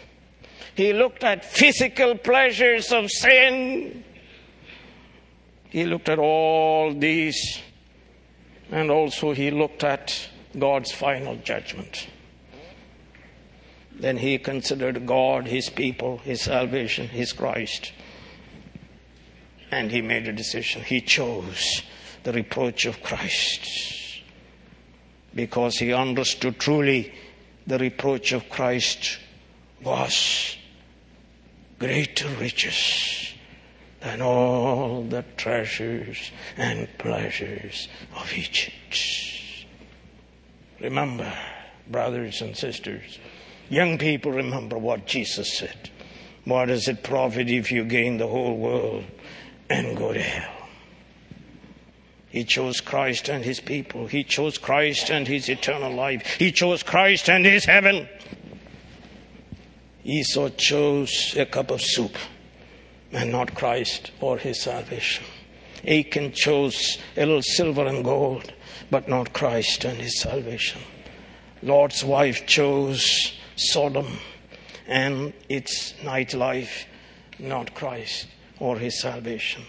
He 0.74 0.92
looked 0.92 1.24
at 1.24 1.44
physical 1.44 2.16
pleasures 2.16 2.92
of 2.92 3.10
sin. 3.10 4.04
He 5.70 5.84
looked 5.84 6.10
at 6.10 6.18
all 6.18 6.92
these. 6.92 7.60
And 8.70 8.90
also 8.90 9.32
he 9.32 9.50
looked 9.50 9.82
at 9.82 10.28
God's 10.58 10.92
final 10.92 11.36
judgment. 11.36 12.08
Then 13.98 14.18
he 14.18 14.38
considered 14.38 15.06
God, 15.06 15.46
his 15.46 15.70
people, 15.70 16.18
his 16.18 16.42
salvation, 16.42 17.08
his 17.08 17.32
Christ. 17.32 17.92
And 19.70 19.90
he 19.90 20.02
made 20.02 20.28
a 20.28 20.32
decision. 20.32 20.82
He 20.82 21.00
chose 21.00 21.82
the 22.22 22.32
reproach 22.32 22.84
of 22.84 23.02
Christ 23.02 24.22
because 25.34 25.78
he 25.78 25.92
understood 25.92 26.58
truly 26.58 27.12
the 27.66 27.78
reproach 27.78 28.32
of 28.32 28.48
Christ 28.48 29.18
was 29.82 30.56
greater 31.78 32.28
riches 32.40 33.32
than 34.00 34.22
all 34.22 35.02
the 35.02 35.24
treasures 35.36 36.30
and 36.56 36.88
pleasures 36.98 37.88
of 38.14 38.32
Egypt. 38.32 38.98
Remember, 40.80 41.32
brothers 41.88 42.40
and 42.40 42.56
sisters, 42.56 43.18
Young 43.68 43.98
people 43.98 44.32
remember 44.32 44.78
what 44.78 45.06
Jesus 45.06 45.58
said. 45.58 45.90
What 46.44 46.66
does 46.66 46.86
it 46.86 47.02
profit 47.02 47.50
if 47.50 47.72
you 47.72 47.84
gain 47.84 48.18
the 48.18 48.28
whole 48.28 48.56
world 48.56 49.04
and 49.68 49.96
go 49.96 50.12
to 50.12 50.22
hell? 50.22 50.68
He 52.28 52.44
chose 52.44 52.80
Christ 52.80 53.28
and 53.28 53.44
his 53.44 53.60
people. 53.60 54.06
He 54.06 54.22
chose 54.22 54.58
Christ 54.58 55.10
and 55.10 55.26
his 55.26 55.48
eternal 55.48 55.92
life. 55.92 56.36
He 56.38 56.52
chose 56.52 56.82
Christ 56.82 57.28
and 57.28 57.44
his 57.44 57.64
heaven. 57.64 58.08
Esau 60.04 60.50
chose 60.50 61.34
a 61.36 61.46
cup 61.46 61.70
of 61.70 61.82
soup 61.82 62.16
and 63.10 63.32
not 63.32 63.54
Christ 63.54 64.12
or 64.20 64.38
his 64.38 64.60
salvation. 64.60 65.24
Achan 65.86 66.32
chose 66.32 66.98
a 67.16 67.26
little 67.26 67.42
silver 67.42 67.86
and 67.86 68.04
gold, 68.04 68.52
but 68.90 69.08
not 69.08 69.32
Christ 69.32 69.84
and 69.84 69.98
his 69.98 70.20
salvation. 70.20 70.80
Lot's 71.62 72.04
wife 72.04 72.46
chose 72.46 73.32
Sodom 73.56 74.18
and 74.86 75.32
its 75.48 75.94
nightlife, 76.02 76.84
not 77.38 77.74
Christ 77.74 78.28
or 78.60 78.78
his 78.78 79.00
salvation. 79.00 79.64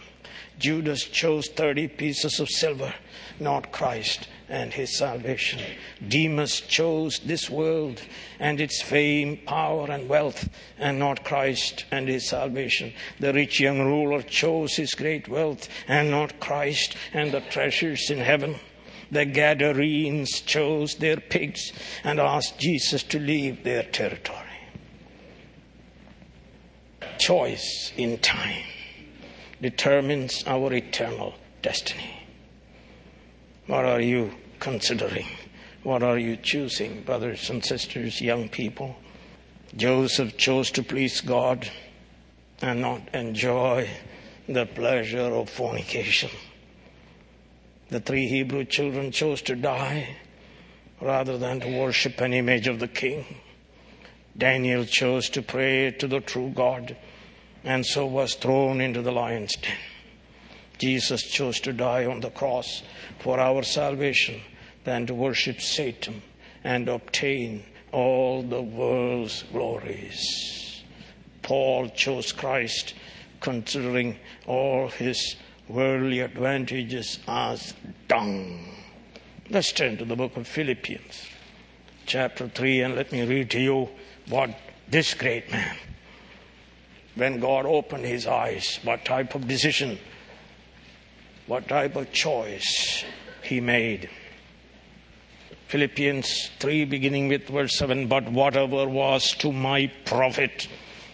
Judas 0.60 1.04
chose 1.04 1.48
30 1.50 1.88
pieces 1.90 2.40
of 2.40 2.50
silver, 2.50 2.94
not 3.40 3.72
Christ 3.72 4.28
and 4.50 4.74
his 4.74 4.98
salvation. 4.98 5.60
Demas 6.08 6.62
chose 6.62 7.20
this 7.20 7.50
world 7.50 8.02
and 8.40 8.60
its 8.60 8.82
fame, 8.82 9.38
power, 9.46 9.92
and 9.92 10.10
wealth, 10.10 10.50
and 10.80 10.98
not 10.98 11.24
Christ 11.24 11.86
and 11.92 12.08
his 12.08 12.28
salvation. 12.28 12.94
The 13.20 13.34
rich 13.34 13.60
young 13.60 13.80
ruler 13.80 14.22
chose 14.24 14.76
his 14.76 14.96
great 14.96 15.28
wealth 15.28 15.70
and 15.88 16.10
not 16.10 16.40
Christ 16.40 16.96
and 17.14 17.32
the 17.32 17.42
treasures 17.42 18.10
in 18.10 18.20
heaven. 18.20 18.56
The 19.12 19.26
Gadarenes 19.26 20.42
chose 20.42 20.96
their 20.96 21.18
pigs 21.18 21.72
and 22.04 22.20
asked 22.20 22.60
Jesus 22.60 23.04
to 23.04 23.20
leave 23.20 23.64
their 23.64 23.84
territory. 23.84 24.44
Choice 27.18 27.92
in 27.98 28.18
time 28.20 28.64
determines 29.62 30.44
our 30.46 30.74
eternal 30.74 31.34
destiny. 31.62 32.28
What 33.66 33.86
are 33.86 34.02
you 34.02 34.32
considering? 34.60 35.28
What 35.84 36.04
are 36.04 36.18
you 36.18 36.38
choosing, 36.38 37.04
brothers 37.04 37.50
and 37.50 37.64
sisters, 37.64 38.22
young 38.22 38.50
people? 38.50 38.96
Joseph 39.76 40.38
chose 40.38 40.72
to 40.72 40.84
please 40.84 41.22
God 41.22 41.70
and 42.62 42.82
not 42.82 43.02
enjoy 43.14 43.90
the 44.48 44.66
pleasure 44.66 45.20
of 45.34 45.50
fornication. 45.50 46.30
The 47.90 48.00
three 48.00 48.28
Hebrew 48.28 48.66
children 48.66 49.12
chose 49.12 49.42
to 49.44 49.56
die 49.56 50.18
rather 51.00 51.38
than 51.38 51.60
to 51.62 51.78
worship 51.78 52.20
an 52.20 52.34
image 52.34 52.68
of 52.68 52.80
the 52.80 52.88
king. 52.88 53.26
Daniel 54.38 54.86
chose 54.86 55.30
to 55.30 55.42
pray 55.42 55.92
to 55.92 56.08
the 56.08 56.20
true 56.20 56.52
God 56.54 56.98
and 57.64 57.86
so 57.86 58.06
was 58.06 58.36
thrown 58.36 58.82
into 58.82 59.02
the 59.02 59.12
lion's 59.12 59.56
den. 59.56 59.78
Jesus 60.78 61.24
chose 61.24 61.60
to 61.62 61.74
die 61.74 62.06
on 62.06 62.20
the 62.20 62.30
cross 62.30 62.84
for 63.20 63.40
our 63.40 63.64
salvation 63.64 64.42
than 64.84 65.06
to 65.08 65.14
worship 65.14 65.60
Satan 65.60 66.22
and 66.64 66.88
obtain 66.88 67.64
all 67.92 68.44
the 68.44 68.62
world's 68.62 69.44
glories. 69.52 70.84
Paul 71.42 71.90
chose 71.90 72.32
Christ 72.32 72.94
considering 73.40 74.18
all 74.46 74.90
his 74.90 75.36
worldly 75.70 76.22
advantages 76.22 77.20
as 77.28 77.74
dung. 78.08 78.66
Let's 79.50 79.72
turn 79.72 79.98
to 79.98 80.06
the 80.06 80.16
book 80.16 80.38
of 80.38 80.48
Philippians, 80.48 81.28
chapter 82.06 82.48
3, 82.48 82.82
and 82.82 82.96
let 82.96 83.12
me 83.12 83.26
read 83.26 83.50
to 83.52 83.60
you 83.60 83.90
what 84.30 84.58
this 84.88 85.14
great 85.14 85.52
man, 85.52 85.78
when 87.16 87.40
God 87.40 87.66
opened 87.66 88.06
his 88.06 88.28
eyes, 88.28 88.80
what 88.84 89.06
type 89.06 89.36
of 89.36 89.48
decision, 89.48 90.00
what 91.48 91.68
type 91.68 91.96
of 91.96 92.12
choice 92.12 93.04
he 93.42 93.60
made. 93.60 94.10
Philippians 95.68 96.52
3, 96.60 96.86
beginning 96.86 97.28
with 97.28 97.48
verse 97.48 97.78
7 97.78 98.08
But 98.08 98.32
whatever 98.32 98.88
was 98.88 99.34
to 99.40 99.52
my 99.52 99.92
profit, 100.06 100.68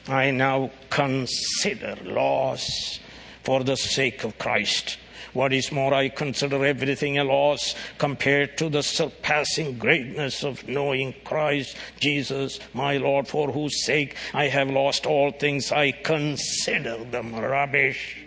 I 0.08 0.32
now 0.32 0.70
consider 0.90 1.98
loss 2.04 3.00
for 3.44 3.64
the 3.64 3.76
sake 3.76 4.24
of 4.24 4.38
Christ. 4.38 4.98
What 5.34 5.52
is 5.52 5.72
more, 5.72 5.94
I 5.94 6.10
consider 6.10 6.64
everything 6.64 7.18
a 7.18 7.24
loss 7.24 7.76
compared 7.98 8.56
to 8.60 8.70
the 8.70 8.84
surpassing 8.84 9.80
greatness 9.80 10.44
of 10.44 10.68
knowing 10.68 11.16
Christ 11.24 11.76
Jesus, 12.00 12.60
my 12.74 12.98
Lord, 12.98 13.28
for 13.28 13.52
whose 13.52 13.84
sake 13.84 14.16
I 14.34 14.48
have 14.48 14.70
lost 14.70 15.08
all 15.08 15.32
things. 15.32 15.72
I 15.72 15.92
consider 15.92 17.04
them 17.06 17.34
rubbish 17.34 18.18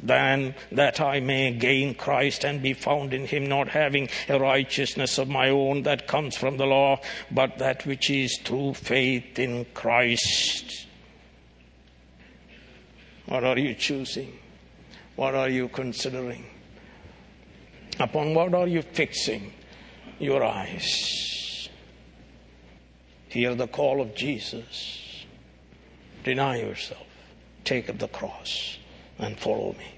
than 0.00 0.54
that 0.70 1.00
I 1.00 1.18
may 1.18 1.50
gain 1.50 1.94
Christ 1.94 2.44
and 2.44 2.62
be 2.62 2.72
found 2.72 3.12
in 3.12 3.26
him, 3.26 3.46
not 3.46 3.68
having 3.68 4.08
a 4.28 4.38
righteousness 4.38 5.18
of 5.18 5.28
my 5.28 5.48
own 5.50 5.82
that 5.82 6.06
comes 6.06 6.36
from 6.36 6.56
the 6.56 6.66
law, 6.66 7.00
but 7.32 7.58
that 7.58 7.84
which 7.84 8.10
is 8.10 8.38
through 8.44 8.74
faith 8.74 9.40
in 9.40 9.66
Christ. 9.74 10.87
What 13.28 13.44
are 13.44 13.58
you 13.58 13.74
choosing? 13.74 14.38
What 15.16 15.34
are 15.34 15.50
you 15.50 15.68
considering? 15.68 16.46
Upon 18.00 18.34
what 18.34 18.54
are 18.54 18.66
you 18.66 18.82
fixing 18.82 19.52
your 20.18 20.42
eyes? 20.42 21.68
Hear 23.28 23.54
the 23.54 23.66
call 23.66 24.00
of 24.00 24.14
Jesus. 24.14 25.26
Deny 26.24 26.60
yourself. 26.60 27.06
Take 27.64 27.90
up 27.90 27.98
the 27.98 28.08
cross 28.08 28.78
and 29.18 29.38
follow 29.38 29.74
me. 29.78 29.94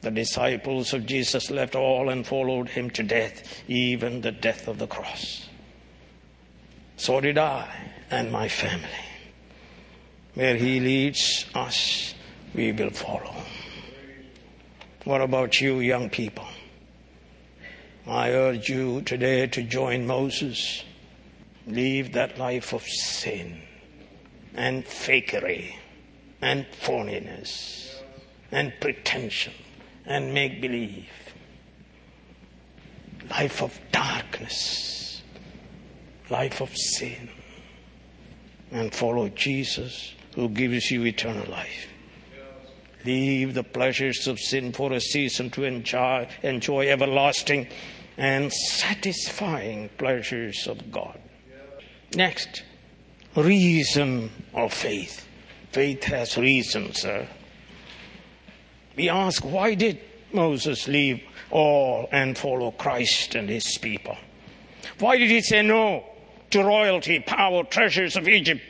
The 0.00 0.10
disciples 0.10 0.94
of 0.94 1.04
Jesus 1.04 1.50
left 1.50 1.76
all 1.76 2.08
and 2.08 2.26
followed 2.26 2.70
him 2.70 2.88
to 2.90 3.02
death, 3.02 3.62
even 3.68 4.22
the 4.22 4.32
death 4.32 4.66
of 4.68 4.78
the 4.78 4.86
cross. 4.86 5.46
So 6.96 7.20
did 7.20 7.36
I 7.36 7.68
and 8.10 8.32
my 8.32 8.48
family. 8.48 9.09
Where 10.40 10.56
he 10.56 10.80
leads 10.80 11.44
us, 11.54 12.14
we 12.54 12.72
will 12.72 12.88
follow. 12.88 13.34
What 15.04 15.20
about 15.20 15.60
you, 15.60 15.80
young 15.80 16.08
people? 16.08 16.46
I 18.06 18.30
urge 18.30 18.70
you 18.70 19.02
today 19.02 19.48
to 19.48 19.62
join 19.62 20.06
Moses. 20.06 20.82
Leave 21.66 22.14
that 22.14 22.38
life 22.38 22.72
of 22.72 22.82
sin 22.84 23.60
and 24.54 24.82
fakery 24.86 25.74
and 26.40 26.64
phoniness 26.72 28.00
and 28.50 28.72
pretension 28.80 29.52
and 30.06 30.32
make 30.32 30.62
believe. 30.62 31.34
Life 33.28 33.62
of 33.62 33.78
darkness, 33.92 35.20
life 36.30 36.62
of 36.62 36.74
sin, 36.74 37.28
and 38.72 38.94
follow 38.94 39.28
Jesus 39.28 40.14
who 40.34 40.48
gives 40.48 40.90
you 40.90 41.04
eternal 41.04 41.46
life. 41.50 41.88
Leave 43.04 43.54
the 43.54 43.64
pleasures 43.64 44.26
of 44.26 44.38
sin 44.38 44.72
for 44.72 44.92
a 44.92 45.00
season 45.00 45.50
to 45.50 45.64
enjoy, 45.64 46.28
enjoy 46.42 46.88
everlasting 46.88 47.66
and 48.16 48.52
satisfying 48.52 49.88
pleasures 49.96 50.66
of 50.66 50.92
God. 50.92 51.18
Next, 52.14 52.62
reason 53.34 54.30
of 54.52 54.72
faith. 54.72 55.26
Faith 55.72 56.04
has 56.04 56.36
reason, 56.36 56.92
sir. 56.92 57.26
We 58.96 59.08
ask, 59.08 59.44
why 59.44 59.74
did 59.74 60.00
Moses 60.32 60.86
leave 60.88 61.22
all 61.50 62.08
and 62.12 62.36
follow 62.36 62.72
Christ 62.72 63.34
and 63.34 63.48
his 63.48 63.78
people? 63.78 64.16
Why 64.98 65.16
did 65.16 65.30
he 65.30 65.40
say 65.40 65.62
no 65.62 66.04
to 66.50 66.62
royalty, 66.62 67.20
power, 67.20 67.64
treasures 67.64 68.16
of 68.16 68.28
Egypt, 68.28 68.60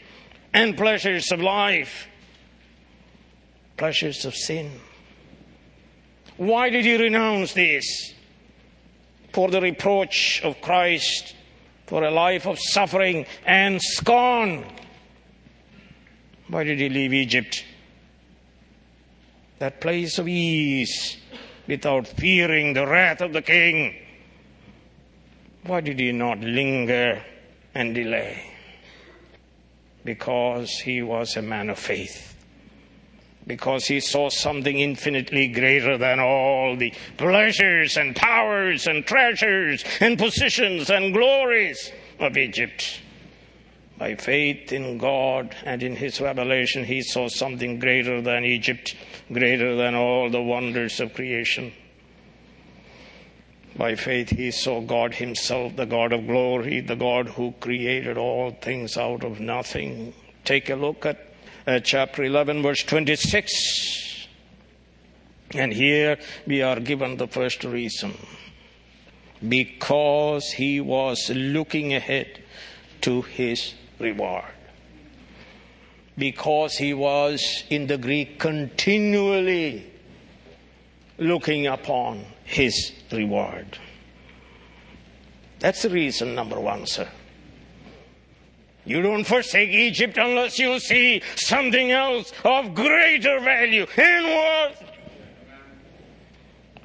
and 0.52 0.76
pleasures 0.76 1.30
of 1.32 1.40
life? 1.40 2.06
Pleasures 3.76 4.24
of 4.24 4.34
sin. 4.34 4.70
Why 6.36 6.70
did 6.70 6.84
he 6.84 6.96
renounce 6.96 7.52
this? 7.52 8.14
For 9.32 9.48
the 9.48 9.60
reproach 9.60 10.40
of 10.42 10.60
Christ, 10.60 11.34
for 11.86 12.04
a 12.04 12.10
life 12.10 12.46
of 12.46 12.58
suffering 12.58 13.26
and 13.46 13.80
scorn. 13.80 14.64
Why 16.48 16.64
did 16.64 16.80
he 16.80 16.88
leave 16.88 17.12
Egypt? 17.12 17.64
That 19.58 19.80
place 19.80 20.18
of 20.18 20.26
ease 20.26 21.18
without 21.66 22.08
fearing 22.08 22.72
the 22.72 22.86
wrath 22.86 23.20
of 23.20 23.32
the 23.32 23.42
king. 23.42 23.94
Why 25.64 25.80
did 25.80 26.00
he 26.00 26.10
not 26.10 26.40
linger 26.40 27.22
and 27.74 27.94
delay? 27.94 28.49
Because 30.04 30.78
he 30.78 31.02
was 31.02 31.36
a 31.36 31.42
man 31.42 31.70
of 31.70 31.78
faith. 31.78 32.34
Because 33.46 33.86
he 33.86 34.00
saw 34.00 34.28
something 34.28 34.78
infinitely 34.78 35.48
greater 35.48 35.98
than 35.98 36.20
all 36.20 36.76
the 36.76 36.92
pleasures 37.16 37.96
and 37.96 38.14
powers 38.14 38.86
and 38.86 39.06
treasures 39.06 39.84
and 40.00 40.18
positions 40.18 40.90
and 40.90 41.12
glories 41.12 41.90
of 42.18 42.36
Egypt. 42.36 43.00
By 43.98 44.14
faith 44.14 44.72
in 44.72 44.96
God 44.96 45.54
and 45.64 45.82
in 45.82 45.96
His 45.96 46.20
revelation, 46.20 46.84
he 46.84 47.02
saw 47.02 47.28
something 47.28 47.78
greater 47.78 48.22
than 48.22 48.44
Egypt, 48.44 48.96
greater 49.30 49.76
than 49.76 49.94
all 49.94 50.30
the 50.30 50.40
wonders 50.40 51.00
of 51.00 51.12
creation. 51.12 51.72
By 53.76 53.94
faith, 53.94 54.30
he 54.30 54.50
saw 54.50 54.80
God 54.80 55.14
Himself, 55.14 55.76
the 55.76 55.87
God 55.87 56.12
of 56.12 56.26
glory, 56.26 56.80
the 56.80 56.96
God 56.96 57.28
who 57.28 57.52
created 57.61 58.18
all 58.18 58.50
things 58.50 58.96
out 58.96 59.24
of 59.24 59.40
nothing. 59.40 60.12
Take 60.44 60.70
a 60.70 60.74
look 60.74 61.06
at 61.06 61.18
uh, 61.66 61.80
chapter 61.80 62.24
11, 62.24 62.62
verse 62.62 62.83
26. 62.83 64.26
And 65.54 65.72
here 65.72 66.18
we 66.46 66.62
are 66.62 66.80
given 66.80 67.16
the 67.16 67.26
first 67.26 67.64
reason. 67.64 68.14
Because 69.46 70.50
he 70.52 70.80
was 70.80 71.30
looking 71.35 71.94
ahead 71.94 72.40
to 73.02 73.22
his 73.22 73.74
reward. 73.98 74.44
Because 76.18 76.76
he 76.76 76.92
was 76.92 77.64
in 77.70 77.87
the 77.87 77.98
Greek 77.98 78.38
continually 78.38 79.90
looking 81.20 81.66
upon 81.66 82.24
his 82.44 82.92
reward. 83.12 83.78
That's 85.61 85.83
the 85.83 85.90
reason 85.90 86.35
number 86.35 86.59
one, 86.59 86.87
sir. 86.87 87.09
You 88.85 89.02
don't 89.02 89.24
forsake 89.24 89.70
Egypt 89.70 90.16
unless 90.16 90.59
you 90.59 90.80
see 90.80 91.22
something 91.37 91.92
else 91.92 92.33
of 92.44 92.74
greater 92.74 93.38
value 93.38 93.87
and 93.96 94.24
worth 94.26 94.90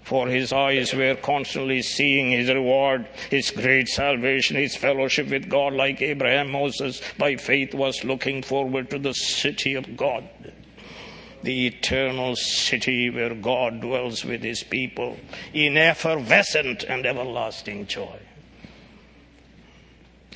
for 0.06 0.28
his 0.28 0.54
eyes 0.54 0.94
were 0.94 1.16
constantly 1.16 1.82
seeing 1.82 2.30
his 2.30 2.48
reward, 2.48 3.08
his 3.32 3.50
great 3.50 3.88
salvation, 3.88 4.56
his 4.56 4.76
fellowship 4.76 5.30
with 5.30 5.50
God, 5.50 5.74
like 5.74 6.00
Abraham, 6.00 6.52
Moses, 6.52 7.02
by 7.18 7.36
faith 7.38 7.74
was 7.74 8.04
looking 8.04 8.44
forward 8.44 8.92
to 8.92 9.00
the 9.00 9.14
city 9.14 9.74
of 9.74 9.98
God, 9.98 10.30
the 11.46 11.68
eternal 11.68 12.36
city 12.36 13.10
where 13.10 13.34
God 13.34 13.80
dwells 13.80 14.26
with 14.26 14.42
his 14.42 14.64
people 14.64 15.18
in 15.54 15.78
effervescent 15.78 16.84
and 16.84 17.06
everlasting 17.06 17.86
joy. 17.88 18.20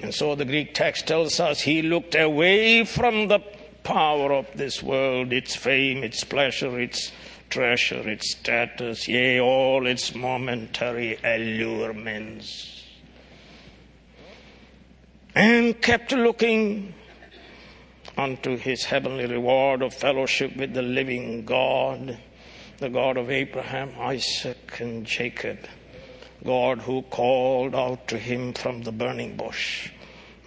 And 0.01 0.13
so 0.13 0.35
the 0.35 0.45
Greek 0.45 0.73
text 0.73 1.07
tells 1.07 1.39
us 1.39 1.61
he 1.61 1.81
looked 1.81 2.15
away 2.15 2.85
from 2.85 3.27
the 3.27 3.39
power 3.83 4.31
of 4.31 4.47
this 4.55 4.81
world, 4.81 5.33
its 5.33 5.55
fame, 5.55 6.03
its 6.03 6.23
pleasure, 6.23 6.79
its 6.79 7.11
treasure, 7.49 8.07
its 8.07 8.31
status, 8.31 9.07
yea, 9.07 9.41
all 9.41 9.87
its 9.87 10.13
momentary 10.13 11.17
allurements. 11.23 12.85
And 15.35 15.81
kept 15.81 16.11
looking 16.11 16.93
unto 18.17 18.57
his 18.57 18.85
heavenly 18.85 19.25
reward 19.25 19.81
of 19.81 19.93
fellowship 19.93 20.55
with 20.55 20.73
the 20.73 20.81
living 20.81 21.45
God, 21.45 22.17
the 22.77 22.89
God 22.89 23.17
of 23.17 23.29
Abraham, 23.29 23.91
Isaac, 23.99 24.79
and 24.79 25.05
Jacob, 25.05 25.59
God 26.43 26.79
who 26.79 27.01
called 27.03 27.75
out 27.75 28.07
to 28.09 28.17
him 28.17 28.53
from 28.53 28.83
the 28.83 28.91
burning 28.91 29.35
bush, 29.35 29.91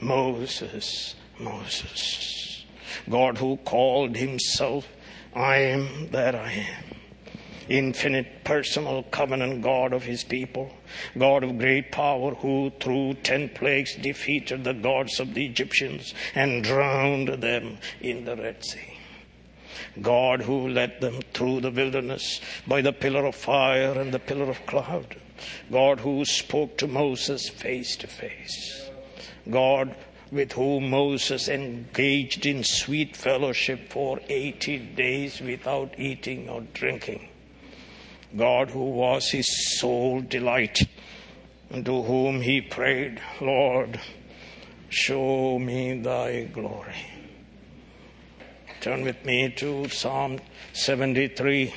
Moses, 0.01 1.14
Moses. 1.38 2.64
God 3.09 3.38
who 3.38 3.57
called 3.59 4.16
himself 4.16 4.87
I 5.35 5.57
am 5.57 6.11
that 6.11 6.35
I 6.35 6.53
am. 6.53 6.91
Infinite 7.68 8.44
personal 8.44 9.05
covenant 9.05 9.62
God 9.62 9.92
of 9.92 10.05
his 10.05 10.25
people, 10.25 10.72
God 11.16 11.44
of 11.44 11.59
great 11.59 11.92
power, 11.92 12.35
who 12.35 12.72
through 12.81 13.14
ten 13.22 13.48
plagues 13.48 13.94
defeated 13.94 14.64
the 14.64 14.75
gods 14.75 15.20
of 15.20 15.35
the 15.35 15.46
Egyptians 15.46 16.14
and 16.35 16.64
drowned 16.64 17.29
them 17.29 17.79
in 18.01 18.25
the 18.25 18.37
Red 18.37 18.64
Sea. 18.64 18.98
God 20.01 20.42
who 20.42 20.68
led 20.68 21.01
them 21.01 21.20
through 21.35 21.61
the 21.61 21.70
wilderness 21.70 22.40
by 22.66 22.81
the 22.81 22.92
pillar 22.92 23.27
of 23.27 23.35
fire 23.35 23.98
and 23.98 24.12
the 24.12 24.18
pillar 24.18 24.48
of 24.51 24.64
cloud. 24.66 25.16
God 25.70 26.01
who 26.01 26.25
spoke 26.25 26.79
to 26.79 26.87
Moses 26.87 27.48
face 27.48 27.96
to 27.96 28.07
face. 28.07 28.90
God 29.51 29.94
with 30.31 30.53
whom 30.53 30.88
Moses 30.88 31.48
engaged 31.48 32.46
in 32.46 32.64
sweet 32.64 33.16
fellowship 33.16 33.90
for 33.92 34.18
80 34.29 34.79
days 34.79 35.40
without 35.40 35.94
eating 35.98 36.48
or 36.48 36.62
drinking. 36.72 37.29
God, 38.37 38.71
who 38.71 38.85
was 38.85 39.31
his 39.31 39.79
sole 39.79 40.21
delight, 40.21 40.79
and 41.71 41.85
to 41.85 42.03
whom 42.03 42.40
he 42.40 42.61
prayed, 42.61 43.21
Lord, 43.40 44.01
show 44.88 45.59
me 45.59 46.01
thy 46.01 46.45
glory. 46.45 47.07
Turn 48.81 49.03
with 49.03 49.25
me 49.25 49.49
to 49.57 49.88
Psalm 49.88 50.40
73 50.73 51.73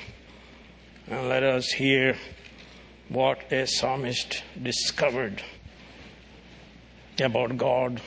and 1.08 1.30
let 1.30 1.44
us 1.44 1.72
hear 1.72 2.16
what 3.10 3.52
a 3.52 3.68
psalmist 3.68 4.42
discovered 4.62 5.44
about 7.20 7.58
God 7.58 8.02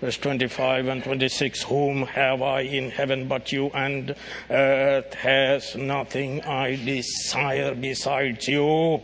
verse 0.00 0.16
25 0.18 0.88
and 0.88 1.04
26 1.04 1.62
Whom 1.62 2.02
have 2.06 2.42
I 2.42 2.60
in 2.60 2.90
heaven 2.90 3.28
but 3.28 3.52
you, 3.52 3.70
and 3.74 4.14
earth 4.50 5.14
has 5.14 5.76
nothing 5.76 6.42
I 6.42 6.76
desire 6.76 7.74
besides 7.74 8.48
you. 8.48 9.00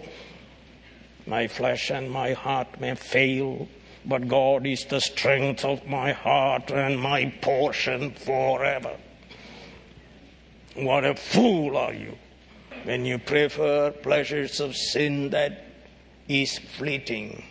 My 1.26 1.46
flesh 1.48 1.90
and 1.90 2.10
my 2.10 2.32
heart 2.32 2.80
may 2.80 2.94
fail, 2.94 3.68
but 4.04 4.28
God 4.28 4.66
is 4.66 4.84
the 4.86 5.00
strength 5.00 5.64
of 5.64 5.86
my 5.86 6.12
heart 6.12 6.70
and 6.70 6.98
my 6.98 7.32
portion 7.40 8.12
forever. 8.12 8.96
What 10.74 11.04
a 11.04 11.14
fool 11.14 11.76
are 11.76 11.92
you 11.92 12.16
when 12.84 13.04
you 13.04 13.18
prefer 13.18 13.90
pleasures 13.90 14.60
of 14.60 14.74
sin 14.74 15.30
that 15.30 15.66
is 16.28 16.58
fleeting 16.58 17.44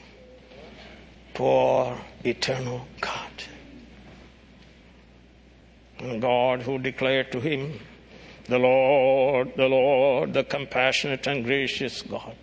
for 1.40 1.98
eternal 2.26 2.86
God. 3.00 3.44
And 6.00 6.22
God 6.22 6.64
who 6.64 6.78
declared 6.78 7.32
to 7.32 7.40
him, 7.40 7.80
The 8.50 8.60
Lord, 8.60 9.54
the 9.56 9.70
Lord, 9.70 10.34
the 10.34 10.44
compassionate 10.44 11.28
and 11.28 11.46
gracious 11.46 12.02
God, 12.02 12.36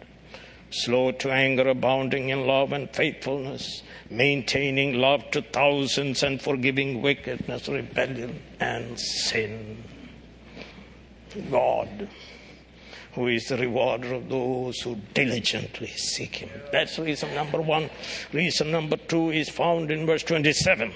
slow 0.70 1.12
to 1.12 1.30
anger, 1.30 1.68
abounding 1.68 2.30
in 2.30 2.46
love 2.46 2.72
and 2.72 2.88
faithfulness, 2.88 3.82
maintaining 4.08 4.94
love 4.94 5.30
to 5.32 5.42
thousands 5.42 6.22
and 6.22 6.40
forgiving 6.40 7.02
wickedness, 7.02 7.68
rebellion, 7.68 8.40
and 8.60 8.98
sin. 8.98 9.84
God, 11.50 12.08
who 13.16 13.28
is 13.28 13.48
the 13.48 13.56
rewarder 13.56 14.12
of 14.12 14.28
those 14.28 14.78
who 14.82 14.94
diligently 15.14 15.88
seek 15.88 16.36
Him. 16.36 16.50
That's 16.70 16.98
reason 16.98 17.34
number 17.34 17.62
one. 17.62 17.88
Reason 18.30 18.70
number 18.70 18.98
two 18.98 19.30
is 19.30 19.48
found 19.48 19.90
in 19.90 20.04
verse 20.04 20.22
27. 20.22 20.92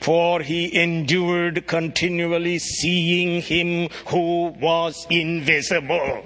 For 0.00 0.40
he 0.40 0.80
endured 0.80 1.66
continually 1.66 2.60
seeing 2.60 3.42
him 3.42 3.90
who 4.06 4.54
was 4.60 5.08
invisible. 5.10 6.24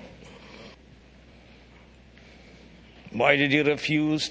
Why 3.12 3.36
did 3.36 3.50
he 3.50 3.62
refuse 3.62 4.30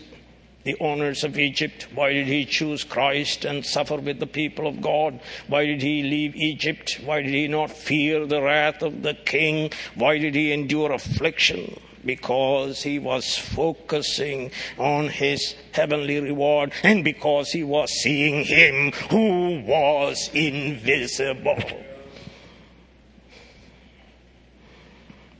the 0.64 0.78
owners 0.80 1.24
of 1.24 1.38
Egypt? 1.38 1.88
Why 1.94 2.14
did 2.14 2.28
he 2.28 2.46
choose 2.46 2.84
Christ 2.84 3.46
and 3.46 3.66
suffer 3.66 3.98
with 3.98 4.20
the 4.20 4.28
people 4.28 4.68
of 4.68 4.82
God? 4.82 5.20
Why 5.48 5.66
did 5.66 5.82
he 5.82 6.04
leave 6.04 6.36
Egypt? 6.36 7.00
Why 7.04 7.22
did 7.22 7.34
he 7.34 7.48
not 7.48 7.72
fear 7.72 8.26
the 8.26 8.42
wrath 8.42 8.82
of 8.82 9.02
the 9.02 9.14
king? 9.14 9.72
Why 9.96 10.18
did 10.18 10.36
he 10.36 10.52
endure 10.52 10.92
affliction? 10.92 11.80
Because 12.04 12.82
he 12.82 12.98
was 12.98 13.38
focusing 13.38 14.52
on 14.78 15.10
his 15.10 15.56
heavenly 15.72 16.20
reward 16.20 16.74
and 16.84 17.04
because 17.04 17.52
he 17.52 17.64
was 17.64 17.92
seeing 18.02 18.44
him 18.44 18.92
who 19.10 19.62
was 19.62 20.30
invisible. 20.34 21.60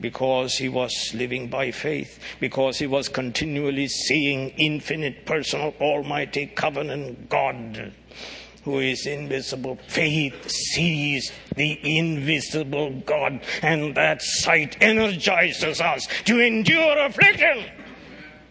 Because 0.02 0.58
he 0.58 0.68
was 0.68 0.92
living 1.14 1.48
by 1.48 1.70
faith, 1.70 2.18
because 2.40 2.78
he 2.78 2.86
was 2.86 3.08
continually 3.08 3.88
seeing 3.88 4.50
infinite, 4.58 5.24
personal, 5.24 5.74
almighty, 5.80 6.46
covenant 6.48 7.30
God 7.30 7.92
who 8.64 8.78
is 8.78 9.06
invisible. 9.06 9.76
Faith 9.88 10.50
sees 10.50 11.32
the 11.56 11.78
invisible 11.98 12.90
God, 13.06 13.40
and 13.62 13.94
that 13.94 14.22
sight 14.22 14.76
energizes 14.80 15.80
us 15.80 16.06
to 16.24 16.40
endure 16.40 16.98
affliction 16.98 17.64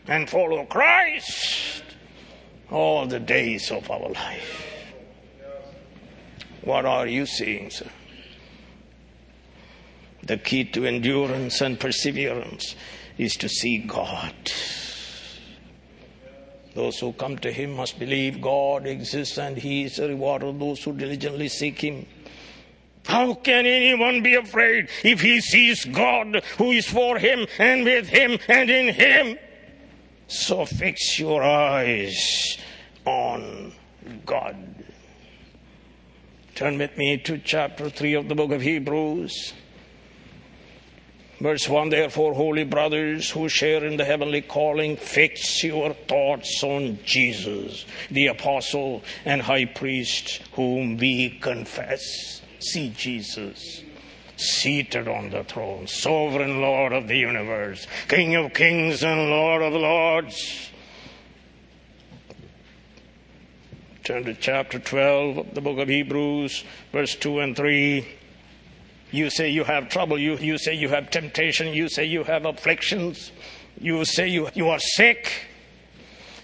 and 0.08 0.30
follow 0.30 0.66
Christ 0.66 1.84
all 2.70 3.06
the 3.06 3.20
days 3.20 3.72
of 3.72 3.90
our 3.90 4.10
life. 4.10 4.68
What 6.64 6.86
are 6.86 7.08
you 7.08 7.26
seeing, 7.26 7.70
sir? 7.70 7.90
The 10.24 10.38
key 10.38 10.66
to 10.66 10.86
endurance 10.86 11.62
and 11.62 11.80
perseverance 11.80 12.76
is 13.18 13.36
to 13.38 13.50
see 13.50 13.80
God. 13.80 14.34
Those 16.74 17.00
who 17.00 17.12
come 17.14 17.38
to 17.40 17.52
Him 17.52 17.74
must 17.74 18.00
believe 18.00 18.42
God 18.42 18.86
exists 18.86 19.38
and 19.38 19.58
He 19.58 19.84
is 19.84 20.00
a 20.00 20.08
rewarder 20.08 20.48
of 20.48 20.60
those 20.60 20.84
who 20.84 20.94
diligently 20.94 21.50
seek 21.50 21.82
Him. 21.82 22.06
How 23.06 23.34
can 23.34 23.66
anyone 23.66 24.22
be 24.22 24.36
afraid 24.36 24.88
if 25.04 25.22
he 25.22 25.42
sees 25.42 25.86
God 25.86 26.44
who 26.58 26.72
is 26.72 26.88
for 26.88 27.18
him 27.18 27.48
and 27.58 27.84
with 27.84 28.08
him 28.08 28.38
and 28.48 28.70
in 28.70 28.94
him? 28.94 29.38
So 30.28 30.66
fix 30.66 31.20
your 31.20 31.44
eyes 31.44 32.58
on 33.06 33.74
God. 34.26 34.56
Turn 36.56 36.78
with 36.78 36.98
me 36.98 37.18
to 37.18 37.40
chapter 37.40 37.90
3 37.90 38.14
of 38.14 38.30
the 38.30 38.36
book 38.36 38.52
of 38.52 38.62
Hebrews. 38.62 39.54
Verse 41.42 41.68
1 41.68 41.90
Therefore, 41.90 42.36
holy 42.36 42.64
brothers 42.64 43.32
who 43.32 43.50
share 43.50 43.84
in 43.84 43.98
the 43.98 44.06
heavenly 44.06 44.42
calling, 44.42 44.96
fix 44.96 45.64
your 45.64 45.94
thoughts 45.94 46.64
on 46.64 47.00
Jesus, 47.04 47.86
the 48.12 48.28
apostle 48.28 49.04
and 49.26 49.42
high 49.42 49.66
priest, 49.66 50.44
whom 50.54 50.98
we 50.98 51.32
confess. 51.42 52.44
See 52.60 52.90
Jesus 52.90 53.84
seated 54.38 55.08
on 55.08 55.32
the 55.32 55.44
throne, 55.44 55.88
sovereign 55.88 56.62
Lord 56.62 56.94
of 56.94 57.08
the 57.08 57.18
universe, 57.18 57.88
King 58.08 58.36
of 58.36 58.54
kings 58.54 59.04
and 59.04 59.32
Lord 59.32 59.64
of 59.64 59.74
lords. 59.74 60.70
Turn 64.04 64.26
to 64.26 64.36
chapter 64.36 64.78
12 64.78 65.38
of 65.38 65.56
the 65.56 65.62
book 65.62 65.80
of 65.80 65.88
Hebrews, 65.88 66.64
verse 66.92 67.16
2 67.16 67.40
and 67.40 67.56
3. 67.56 68.21
You 69.12 69.30
say 69.30 69.50
you 69.50 69.64
have 69.66 69.90
trouble. 69.90 70.18
You, 70.18 70.38
you 70.38 70.58
say 70.58 70.74
you 70.74 70.90
have 70.90 71.10
temptation. 71.10 71.74
You 71.74 71.90
say 71.90 72.06
you 72.06 72.24
have 72.24 72.46
afflictions. 72.46 73.32
You 73.80 74.06
say 74.06 74.30
you, 74.30 74.50
you 74.54 74.70
are 74.70 74.80
sick. 74.80 75.32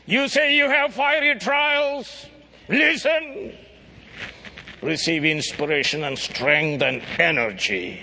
You 0.05 0.27
say 0.27 0.55
you 0.55 0.69
have 0.69 0.93
fiery 0.93 1.39
trials. 1.39 2.25
Listen. 2.67 3.53
Receive 4.81 5.25
inspiration 5.25 6.03
and 6.03 6.17
strength 6.17 6.83
and 6.83 7.01
energy 7.17 8.01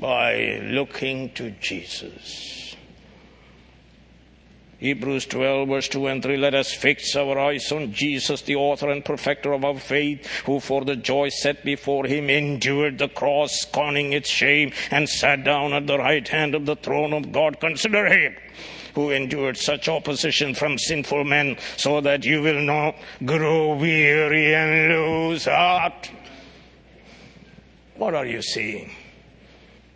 by 0.00 0.60
looking 0.64 1.30
to 1.34 1.50
Jesus. 1.52 2.61
Hebrews 4.82 5.26
12, 5.26 5.68
verse 5.68 5.88
2 5.90 6.08
and 6.08 6.20
3. 6.20 6.36
Let 6.38 6.56
us 6.56 6.74
fix 6.74 7.14
our 7.14 7.38
eyes 7.38 7.70
on 7.70 7.92
Jesus, 7.92 8.42
the 8.42 8.56
author 8.56 8.90
and 8.90 9.04
perfecter 9.04 9.52
of 9.52 9.64
our 9.64 9.78
faith, 9.78 10.26
who 10.44 10.58
for 10.58 10.84
the 10.84 10.96
joy 10.96 11.28
set 11.28 11.64
before 11.64 12.04
him 12.04 12.28
endured 12.28 12.98
the 12.98 13.08
cross, 13.08 13.60
scorning 13.60 14.12
its 14.12 14.28
shame, 14.28 14.72
and 14.90 15.08
sat 15.08 15.44
down 15.44 15.72
at 15.72 15.86
the 15.86 15.98
right 15.98 16.26
hand 16.26 16.56
of 16.56 16.66
the 16.66 16.74
throne 16.74 17.12
of 17.12 17.30
God. 17.30 17.60
Consider 17.60 18.06
him 18.06 18.34
who 18.96 19.10
endured 19.10 19.56
such 19.56 19.88
opposition 19.88 20.52
from 20.52 20.76
sinful 20.76 21.22
men, 21.22 21.56
so 21.76 22.00
that 22.00 22.24
you 22.24 22.42
will 22.42 22.60
not 22.60 22.96
grow 23.24 23.76
weary 23.76 24.52
and 24.52 24.88
lose 24.88 25.44
heart. 25.44 26.10
What 27.94 28.14
are 28.14 28.26
you 28.26 28.42
seeing? 28.42 28.90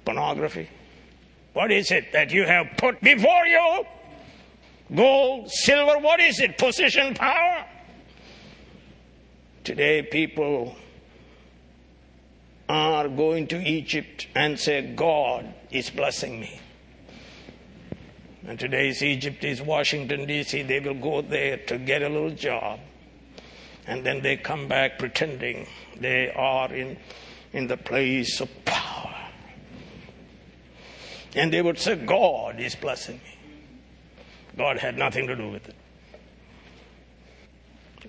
Pornography? 0.05 0.68
What 1.55 1.72
is 1.72 1.90
it 1.90 2.12
that 2.12 2.31
you 2.31 2.44
have 2.44 2.68
put 2.77 3.01
before 3.01 3.46
you? 3.46 3.85
Gold, 4.94 5.51
silver, 5.51 5.99
what 5.99 6.20
is 6.20 6.38
it? 6.38 6.59
Position, 6.59 7.14
power? 7.14 7.66
Today, 9.64 10.03
people 10.03 10.77
are 12.68 13.09
going 13.09 13.49
to 13.49 13.61
Egypt 13.61 14.29
and 14.35 14.59
say, 14.59 14.94
God 14.94 15.53
is 15.70 15.90
blessing 15.90 16.38
me. 16.38 16.61
And 18.46 18.61
today's 18.61 19.03
Egypt 19.03 19.42
is 19.42 19.61
Washington, 19.61 20.25
D.C. 20.27 20.62
They 20.62 20.79
will 20.79 20.94
go 20.94 21.20
there 21.20 21.57
to 21.57 21.79
get 21.79 22.03
a 22.03 22.09
little 22.09 22.31
job. 22.31 22.79
And 23.88 24.07
then 24.07 24.22
they 24.22 24.37
come 24.37 24.68
back 24.68 25.01
pretending 25.01 25.66
they 25.99 26.31
are 26.31 26.72
in, 26.72 26.96
in 27.53 27.66
the 27.66 27.77
place 27.77 28.40
of 28.40 28.49
power. 28.64 29.14
And 31.35 31.53
they 31.53 31.61
would 31.61 31.79
say, 31.79 31.96
God 31.96 32.61
is 32.61 32.77
blessing 32.77 33.16
me. 33.16 33.36
God 34.57 34.79
had 34.79 34.97
nothing 34.97 35.27
to 35.27 35.37
do 35.37 35.51
with 35.51 35.69
it. 35.69 35.75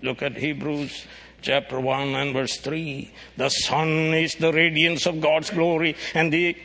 Look 0.01 0.21
at 0.21 0.37
Hebrews 0.37 1.05
chapter 1.41 1.79
1 1.79 2.15
and 2.15 2.33
verse 2.33 2.57
3. 2.57 3.11
The 3.37 3.49
Son 3.49 3.89
is 4.13 4.35
the 4.35 4.53
radiance 4.53 5.05
of 5.05 5.21
God's 5.21 5.49
glory 5.49 5.95
and 6.13 6.31
the 6.31 6.55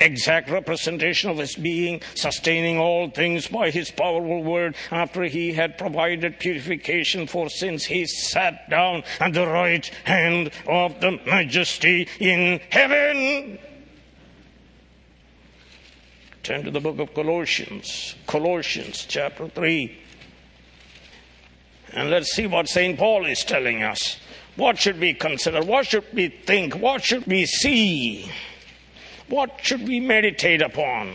exact 0.00 0.50
representation 0.50 1.30
of 1.30 1.38
his 1.38 1.56
being, 1.56 2.00
sustaining 2.14 2.78
all 2.78 3.08
things 3.10 3.48
by 3.48 3.70
his 3.70 3.90
powerful 3.90 4.42
word. 4.42 4.74
After 4.90 5.24
he 5.24 5.52
had 5.52 5.78
provided 5.78 6.38
purification 6.38 7.26
for 7.26 7.48
sins, 7.48 7.84
he 7.84 8.06
sat 8.06 8.68
down 8.68 9.04
at 9.20 9.32
the 9.32 9.46
right 9.46 9.86
hand 10.04 10.50
of 10.66 11.00
the 11.00 11.12
majesty 11.26 12.08
in 12.20 12.60
heaven. 12.70 13.58
Turn 16.44 16.62
to 16.62 16.70
the 16.70 16.78
book 16.78 16.98
of 16.98 17.14
Colossians, 17.14 18.16
Colossians 18.26 19.06
chapter 19.08 19.48
3. 19.48 19.98
And 21.94 22.10
let's 22.10 22.34
see 22.34 22.46
what 22.46 22.68
St. 22.68 22.98
Paul 22.98 23.24
is 23.24 23.42
telling 23.44 23.82
us. 23.82 24.20
What 24.56 24.78
should 24.78 25.00
we 25.00 25.14
consider? 25.14 25.62
What 25.62 25.86
should 25.86 26.04
we 26.12 26.28
think? 26.28 26.74
What 26.74 27.02
should 27.02 27.26
we 27.26 27.46
see? 27.46 28.30
What 29.28 29.58
should 29.62 29.88
we 29.88 30.00
meditate 30.00 30.60
upon? 30.60 31.14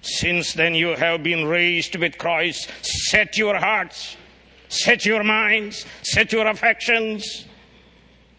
Since 0.00 0.54
then 0.54 0.74
you 0.74 0.96
have 0.96 1.22
been 1.22 1.46
raised 1.46 1.94
with 1.94 2.18
Christ, 2.18 2.72
set 2.82 3.38
your 3.38 3.56
hearts, 3.56 4.16
set 4.68 5.06
your 5.06 5.22
minds, 5.22 5.86
set 6.02 6.32
your 6.32 6.48
affections 6.48 7.46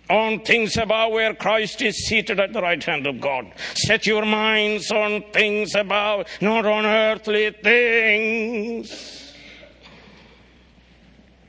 on 0.09 0.41
things 0.41 0.77
above 0.77 1.11
where 1.11 1.33
Christ 1.33 1.81
is 1.81 2.07
seated 2.07 2.39
at 2.39 2.53
the 2.53 2.61
right 2.61 2.83
hand 2.83 3.07
of 3.07 3.21
God. 3.21 3.51
Set 3.75 4.05
your 4.05 4.25
minds 4.25 4.91
on 4.91 5.23
things 5.31 5.75
above, 5.75 6.27
not 6.41 6.65
on 6.65 6.85
earthly 6.85 7.51
things. 7.51 9.33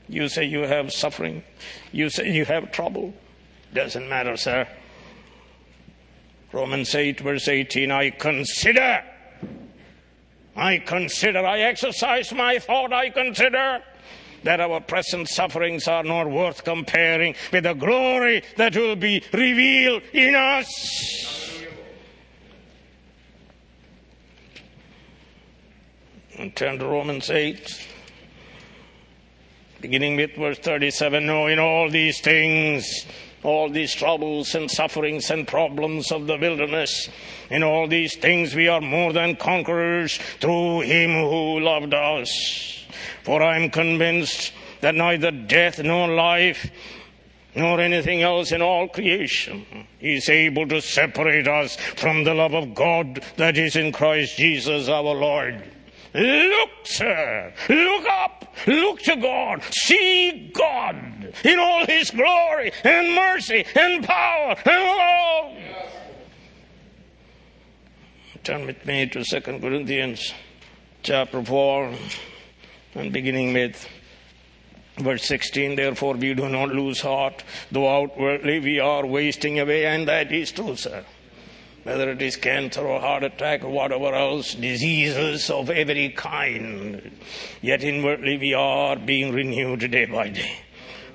You 0.07 0.29
say 0.29 0.45
you 0.45 0.61
have 0.61 0.93
suffering. 0.93 1.43
You 1.91 2.09
say 2.09 2.31
you 2.31 2.45
have 2.45 2.71
trouble. 2.71 3.13
Doesn't 3.73 4.07
matter, 4.07 4.37
sir. 4.37 4.67
Romans 6.51 6.95
8, 6.95 7.19
verse 7.19 7.47
18 7.47 7.91
I 7.91 8.11
consider. 8.11 9.03
I 10.55 10.77
consider. 10.77 11.45
I 11.45 11.59
exercise 11.59 12.31
my 12.31 12.59
thought. 12.59 12.93
I 12.93 13.09
consider 13.09 13.81
that 14.45 14.61
our 14.61 14.79
present 14.79 15.27
sufferings 15.27 15.87
are 15.87 16.03
not 16.03 16.29
worth 16.29 16.63
comparing 16.63 17.35
with 17.51 17.63
the 17.63 17.73
glory 17.73 18.43
that 18.57 18.75
will 18.75 18.95
be 18.95 19.21
revealed 19.33 20.03
in 20.13 20.35
us. 20.35 21.63
And 26.37 26.55
turn 26.55 26.77
to 26.77 26.85
Romans 26.85 27.31
8, 27.31 27.87
beginning 29.81 30.15
with 30.15 30.35
verse 30.35 30.59
37. 30.59 31.25
No, 31.25 31.47
in 31.47 31.57
all 31.57 31.89
these 31.89 32.21
things, 32.21 33.07
all 33.41 33.69
these 33.69 33.95
troubles 33.95 34.53
and 34.53 34.69
sufferings 34.69 35.31
and 35.31 35.47
problems 35.47 36.11
of 36.11 36.27
the 36.27 36.37
wilderness, 36.37 37.09
in 37.49 37.63
all 37.63 37.87
these 37.87 38.15
things 38.15 38.53
we 38.53 38.67
are 38.67 38.81
more 38.81 39.11
than 39.11 39.37
conquerors 39.37 40.17
through 40.39 40.81
him 40.81 41.13
who 41.13 41.61
loved 41.61 41.95
us. 41.95 42.74
For 43.23 43.41
I 43.41 43.57
am 43.57 43.69
convinced 43.69 44.53
that 44.81 44.95
neither 44.95 45.31
death 45.31 45.81
nor 45.83 46.07
life 46.07 46.69
nor 47.55 47.79
anything 47.79 48.21
else 48.21 48.51
in 48.51 48.61
all 48.61 48.87
creation 48.87 49.65
is 50.01 50.27
able 50.29 50.67
to 50.67 50.81
separate 50.81 51.47
us 51.47 51.77
from 51.77 52.23
the 52.23 52.33
love 52.33 52.53
of 52.53 52.75
God 52.75 53.23
that 53.37 53.57
is 53.57 53.75
in 53.75 53.91
Christ 53.91 54.37
Jesus 54.37 54.89
our 54.89 55.03
Lord. 55.03 55.63
Look, 56.13 56.69
sir, 56.83 57.53
look 57.67 58.05
up, 58.05 58.53
look 58.67 59.01
to 59.01 59.15
God, 59.17 59.63
see 59.63 60.51
God 60.53 61.33
in 61.43 61.59
all 61.59 61.85
His 61.85 62.11
glory 62.11 62.71
and 62.83 63.15
mercy 63.15 63.65
and 63.75 64.03
power 64.03 64.55
and 64.65 64.83
love. 64.83 65.85
Turn 68.43 68.65
with 68.65 68.85
me 68.85 69.07
to 69.07 69.23
2 69.23 69.41
Corinthians 69.41 70.33
chapter 71.03 71.43
4 71.43 71.93
and 72.95 73.11
beginning 73.11 73.53
with 73.53 73.87
verse 74.97 75.25
16 75.25 75.75
therefore 75.75 76.13
we 76.15 76.33
do 76.33 76.47
not 76.47 76.69
lose 76.69 77.01
heart 77.01 77.43
though 77.71 77.89
outwardly 77.89 78.59
we 78.59 78.79
are 78.79 79.05
wasting 79.05 79.59
away 79.59 79.85
and 79.85 80.07
that 80.07 80.31
is 80.31 80.51
true 80.51 80.75
sir 80.75 81.03
whether 81.83 82.09
it 82.09 82.21
is 82.21 82.35
cancer 82.35 82.81
or 82.81 82.99
heart 82.99 83.23
attack 83.23 83.63
or 83.63 83.69
whatever 83.69 84.13
else 84.13 84.55
diseases 84.55 85.49
of 85.49 85.69
every 85.69 86.09
kind 86.09 87.11
yet 87.61 87.83
inwardly 87.83 88.37
we 88.37 88.53
are 88.53 88.95
being 88.95 89.33
renewed 89.33 89.91
day 89.91 90.05
by 90.05 90.29
day 90.29 90.55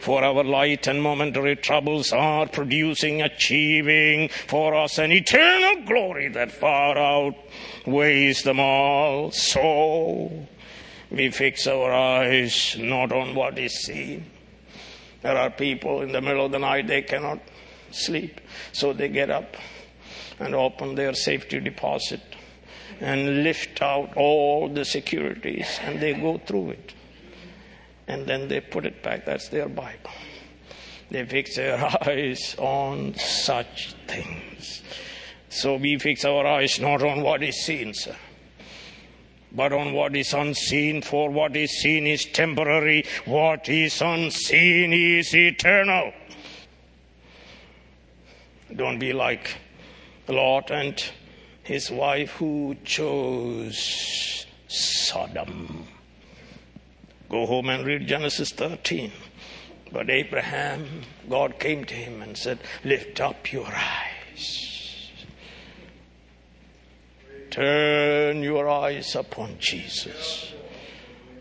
for 0.00 0.24
our 0.24 0.42
light 0.42 0.86
and 0.86 1.02
momentary 1.02 1.54
troubles 1.54 2.10
are 2.10 2.46
producing, 2.46 3.20
achieving 3.20 4.28
for 4.30 4.74
us 4.74 4.98
an 4.98 5.12
eternal 5.12 5.84
glory 5.84 6.28
that 6.28 6.50
far 6.50 6.96
outweighs 6.96 8.42
them 8.42 8.58
all. 8.58 9.30
So, 9.30 10.46
we 11.10 11.30
fix 11.30 11.66
our 11.66 11.92
eyes 11.92 12.76
not 12.78 13.12
on 13.12 13.34
what 13.34 13.58
is 13.58 13.84
seen. 13.84 14.26
There 15.22 15.36
are 15.36 15.50
people 15.50 16.02
in 16.02 16.12
the 16.12 16.20
middle 16.20 16.46
of 16.46 16.52
the 16.52 16.58
night, 16.58 16.86
they 16.86 17.02
cannot 17.02 17.40
sleep. 17.90 18.40
So 18.72 18.92
they 18.92 19.08
get 19.08 19.30
up 19.30 19.56
and 20.38 20.54
open 20.54 20.94
their 20.94 21.14
safety 21.14 21.60
deposit 21.60 22.20
and 23.00 23.42
lift 23.42 23.82
out 23.82 24.16
all 24.16 24.68
the 24.68 24.84
securities 24.84 25.78
and 25.82 26.00
they 26.00 26.14
go 26.14 26.38
through 26.38 26.70
it. 26.70 26.94
And 28.06 28.26
then 28.26 28.48
they 28.48 28.60
put 28.60 28.86
it 28.86 29.02
back. 29.02 29.26
That's 29.26 29.48
their 29.48 29.68
Bible. 29.68 30.10
They 31.10 31.24
fix 31.26 31.56
their 31.56 31.76
eyes 32.08 32.54
on 32.58 33.14
such 33.14 33.94
things. 34.06 34.82
So 35.48 35.76
we 35.76 35.98
fix 35.98 36.24
our 36.24 36.46
eyes 36.46 36.78
not 36.78 37.02
on 37.02 37.22
what 37.22 37.42
is 37.42 37.64
seen, 37.64 37.94
sir 37.94 38.16
but 39.52 39.72
on 39.72 39.92
what 39.92 40.14
is 40.14 40.32
unseen, 40.32 41.02
for 41.02 41.30
what 41.30 41.56
is 41.56 41.70
seen 41.80 42.06
is 42.06 42.24
temporary, 42.24 43.04
what 43.24 43.68
is 43.68 44.00
unseen 44.00 44.92
is 44.92 45.34
eternal. 45.34 46.12
Don't 48.74 48.98
be 48.98 49.12
like 49.12 49.56
Lot 50.28 50.70
and 50.70 51.02
his 51.64 51.90
wife 51.90 52.30
who 52.32 52.76
chose 52.84 54.46
Sodom. 54.68 55.86
Go 57.28 57.46
home 57.46 57.68
and 57.68 57.84
read 57.84 58.06
Genesis 58.06 58.52
13. 58.52 59.12
But 59.92 60.08
Abraham, 60.08 61.02
God 61.28 61.58
came 61.58 61.84
to 61.84 61.94
him 61.94 62.22
and 62.22 62.36
said, 62.36 62.60
Lift 62.84 63.20
up 63.20 63.52
your 63.52 63.66
eyes 63.66 64.69
Turn 67.50 68.42
your 68.42 68.68
eyes 68.68 69.16
upon 69.16 69.58
Jesus. 69.58 70.52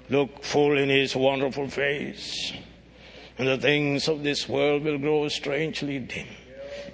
Look 0.09 0.43
full 0.43 0.75
in 0.75 0.89
his 0.89 1.15
wonderful 1.15 1.69
face, 1.69 2.51
and 3.37 3.47
the 3.47 3.59
things 3.59 4.07
of 4.07 4.23
this 4.23 4.49
world 4.49 4.83
will 4.83 4.97
grow 4.97 5.27
strangely 5.27 5.99
dim 5.99 6.27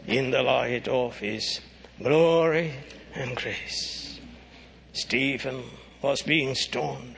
in 0.06 0.32
the 0.32 0.44
light 0.44 0.90
of 0.90 1.18
his 1.20 1.62
glory 2.02 2.74
and 3.14 3.36
grace. 3.38 4.20
Stephen 4.92 5.64
was 6.02 6.22
being 6.22 6.54
stoned, 6.54 7.16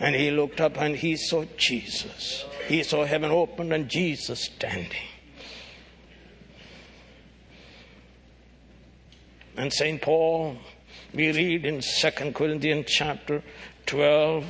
and 0.00 0.14
he 0.14 0.30
looked 0.30 0.60
up 0.60 0.78
and 0.78 0.96
he 0.96 1.16
saw 1.16 1.44
Jesus. 1.58 2.46
He 2.66 2.82
saw 2.82 3.04
heaven 3.04 3.30
opened 3.30 3.74
and 3.74 3.90
Jesus 3.90 4.44
standing. 4.44 5.08
And 9.56 9.70
St. 9.70 10.00
Paul 10.00 10.56
we 11.12 11.32
read 11.32 11.64
in 11.64 11.80
2 11.80 12.32
Corinthians 12.32 12.86
chapter 12.88 13.42
12 13.86 14.44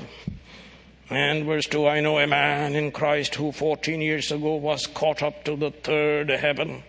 and 1.09 1.44
verse 1.44 1.66
2 1.66 1.87
I 1.87 2.01
know 2.01 2.18
a 2.18 2.27
man 2.27 2.77
in 2.77 2.92
Christ 2.92 3.35
who 3.35 3.51
14 3.51 4.01
years 4.01 4.31
ago 4.31 4.57
was 4.57 4.87
caught 4.87 5.23
up 5.23 5.44
to 5.44 5.57
the 5.57 5.70
third 5.70 6.29
heaven. 6.29 6.83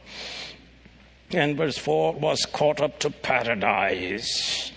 And 1.31 1.55
verse 1.55 1.77
4 1.77 2.13
was 2.13 2.45
caught 2.51 2.81
up 2.81 2.99
to 2.99 3.10
paradise. 3.10 4.71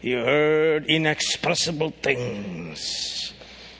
He 0.00 0.12
heard 0.12 0.86
inexpressible 0.86 1.94
things. 2.02 3.32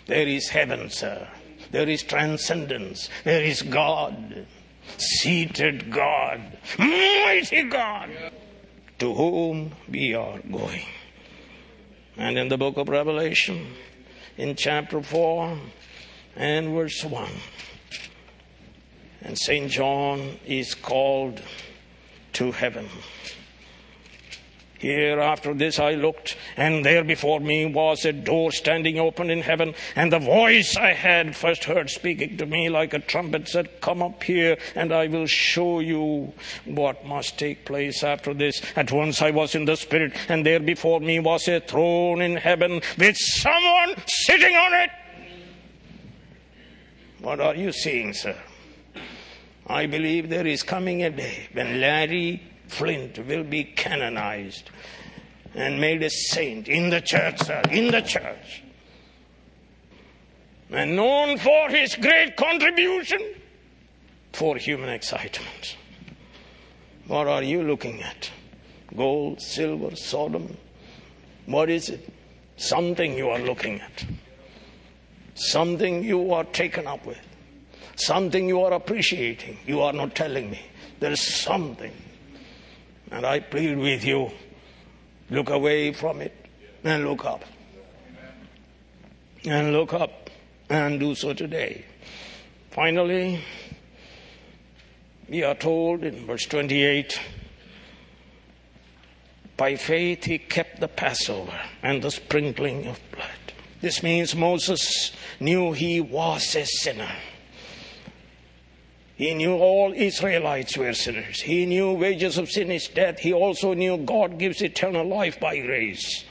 There 0.07 0.27
is 0.27 0.48
heaven, 0.48 0.88
sir. 0.88 1.29
There 1.70 1.88
is 1.88 2.03
transcendence. 2.03 3.11
There 3.24 3.42
is 3.42 3.62
God. 3.62 4.46
Seated 4.96 5.90
God. 5.90 6.40
Mighty 6.79 7.64
God 7.64 8.11
to 8.98 9.12
whom 9.14 9.72
we 9.88 10.14
are 10.14 10.38
going. 10.50 10.85
And 12.16 12.38
in 12.38 12.48
the 12.48 12.57
book 12.57 12.76
of 12.76 12.88
Revelation, 12.88 13.66
in 14.37 14.54
chapter 14.57 15.02
4 15.02 15.59
and 16.37 16.74
verse 16.74 17.04
1, 17.04 17.30
and 19.22 19.38
St. 19.38 19.70
John 19.70 20.38
is 20.46 20.74
called 20.74 21.40
to 22.35 22.52
heaven. 22.52 22.88
Here 24.85 25.18
after 25.18 25.54
this 25.54 25.78
I 25.78 25.94
looked, 25.94 26.37
and 26.58 26.85
there 26.85 27.02
before 27.02 27.40
me 27.40 27.64
was 27.64 28.04
a 28.04 28.12
door 28.12 28.52
standing 28.52 28.98
open 28.98 29.30
in 29.30 29.40
heaven, 29.40 29.74
and 29.96 30.12
the 30.12 30.18
voice 30.18 30.76
I 30.76 30.92
had 30.92 31.35
first 31.35 31.64
heard 31.64 31.88
speaking 31.88 32.37
to 32.37 32.44
me 32.44 32.68
like 32.68 32.92
a 32.92 32.98
trumpet 32.98 33.48
said, 33.48 33.80
Come 33.80 34.02
up 34.02 34.22
here, 34.22 34.58
and 34.74 34.92
I 34.92 35.06
will 35.06 35.24
show 35.24 35.80
you 35.80 36.35
what 36.66 37.06
must 37.06 37.38
take 37.38 37.64
place 37.64 38.04
after 38.04 38.35
this. 38.35 38.60
At 38.76 38.92
once 38.92 39.22
I 39.22 39.30
was 39.30 39.54
in 39.54 39.64
the 39.64 39.76
Spirit, 39.78 40.12
and 40.28 40.44
there 40.44 40.60
before 40.60 41.00
me 41.00 41.18
was 41.18 41.48
a 41.48 41.60
throne 41.60 42.20
in 42.20 42.37
heaven 42.37 42.82
with 42.98 43.16
someone 43.16 43.94
sitting 44.06 44.54
on 44.54 44.74
it. 44.82 44.90
What 47.22 47.40
are 47.40 47.54
you 47.54 47.72
seeing, 47.72 48.12
sir? 48.12 48.37
I 49.66 49.87
believe 49.87 50.28
there 50.28 50.46
is 50.46 50.62
coming 50.62 51.04
a 51.04 51.08
day 51.08 51.48
when 51.54 51.80
Larry 51.80 52.42
Flynt 52.69 53.19
will 53.27 53.44
be 53.44 53.65
canonized 53.65 54.71
and 55.54 55.81
made 55.81 56.02
a 56.02 56.10
saint 56.10 56.69
in 56.69 56.90
the 56.90 57.00
church, 57.00 57.40
sir, 57.42 57.62
in 57.71 57.90
the 57.90 58.00
church. 58.00 58.62
And 60.71 60.96
known 60.96 61.38
for 61.38 61.69
his 61.69 61.94
great 61.94 62.37
contribution 62.37 63.21
for 64.33 64.56
human 64.56 64.88
excitement. 64.88 65.77
What 67.06 67.29
are 67.29 67.42
you 67.42 67.62
looking 67.62 68.02
at? 68.02 68.31
Gold, 68.96 69.40
silver, 69.40 69.94
Sodom? 69.94 70.56
What 71.46 71.71
is 71.71 71.90
it? 71.90 72.08
Something 72.56 73.17
you 73.17 73.29
are 73.29 73.38
looking 73.38 73.81
at. 73.81 74.04
Something 75.35 76.02
you 76.02 76.33
are 76.33 76.44
taken 76.44 76.87
up 76.87 77.04
with. 77.06 77.21
something 77.96 78.48
you 78.48 78.60
are 78.60 78.73
appreciating. 78.73 79.58
You 79.67 79.81
are 79.83 79.92
not 79.92 80.15
telling 80.15 80.50
me. 80.50 80.60
There 81.00 81.12
is 81.12 81.21
something. 81.21 81.92
And 83.11 83.25
I 83.25 83.40
plead 83.40 83.79
with 83.79 84.05
you 84.05 84.31
look 85.31 85.50
away 85.50 85.92
from 85.92 86.21
it 86.21 86.35
and 86.83 87.05
look 87.05 87.25
up. 87.25 87.44
And 89.44 89.73
look 89.73 89.92
up 89.92 90.31
and 90.69 90.98
do 90.98 91.15
so 91.15 91.35
today. 91.35 91.85
Finally, 92.71 93.40
we 95.29 95.42
are 95.42 95.55
told 95.55 96.02
in 96.05 96.27
verse 96.27 96.46
28 96.46 97.19
by 99.57 99.77
faith 99.77 100.25
he 100.25 100.38
kept 100.38 100.81
the 100.81 100.88
Passover 100.88 101.59
and 101.83 102.02
the 102.02 102.11
sprinkling 102.11 102.87
of 102.87 103.00
blood. 103.13 103.29
This 103.81 104.02
means 104.02 104.35
Moses 104.35 105.13
knew 105.40 105.73
he 105.73 106.00
was 106.00 106.57
a 106.57 106.65
sinner. 106.65 107.13
He 109.17 109.33
knew 109.35 109.54
all 109.54 109.92
Israelites 109.94 110.77
were 110.77 110.92
sinners. 110.92 111.40
He 111.40 111.67
knew 111.67 111.92
wages 111.92 112.37
of 112.37 112.50
sin 112.50 112.71
is 112.71 112.88
death. 112.88 113.21
He 113.21 113.33
also 113.33 113.73
knew 113.73 113.96
God 113.96 114.38
gives 114.38 114.60
eternal 114.60 115.06
life 115.06 115.38
by 115.38 115.58
grace, 115.60 116.25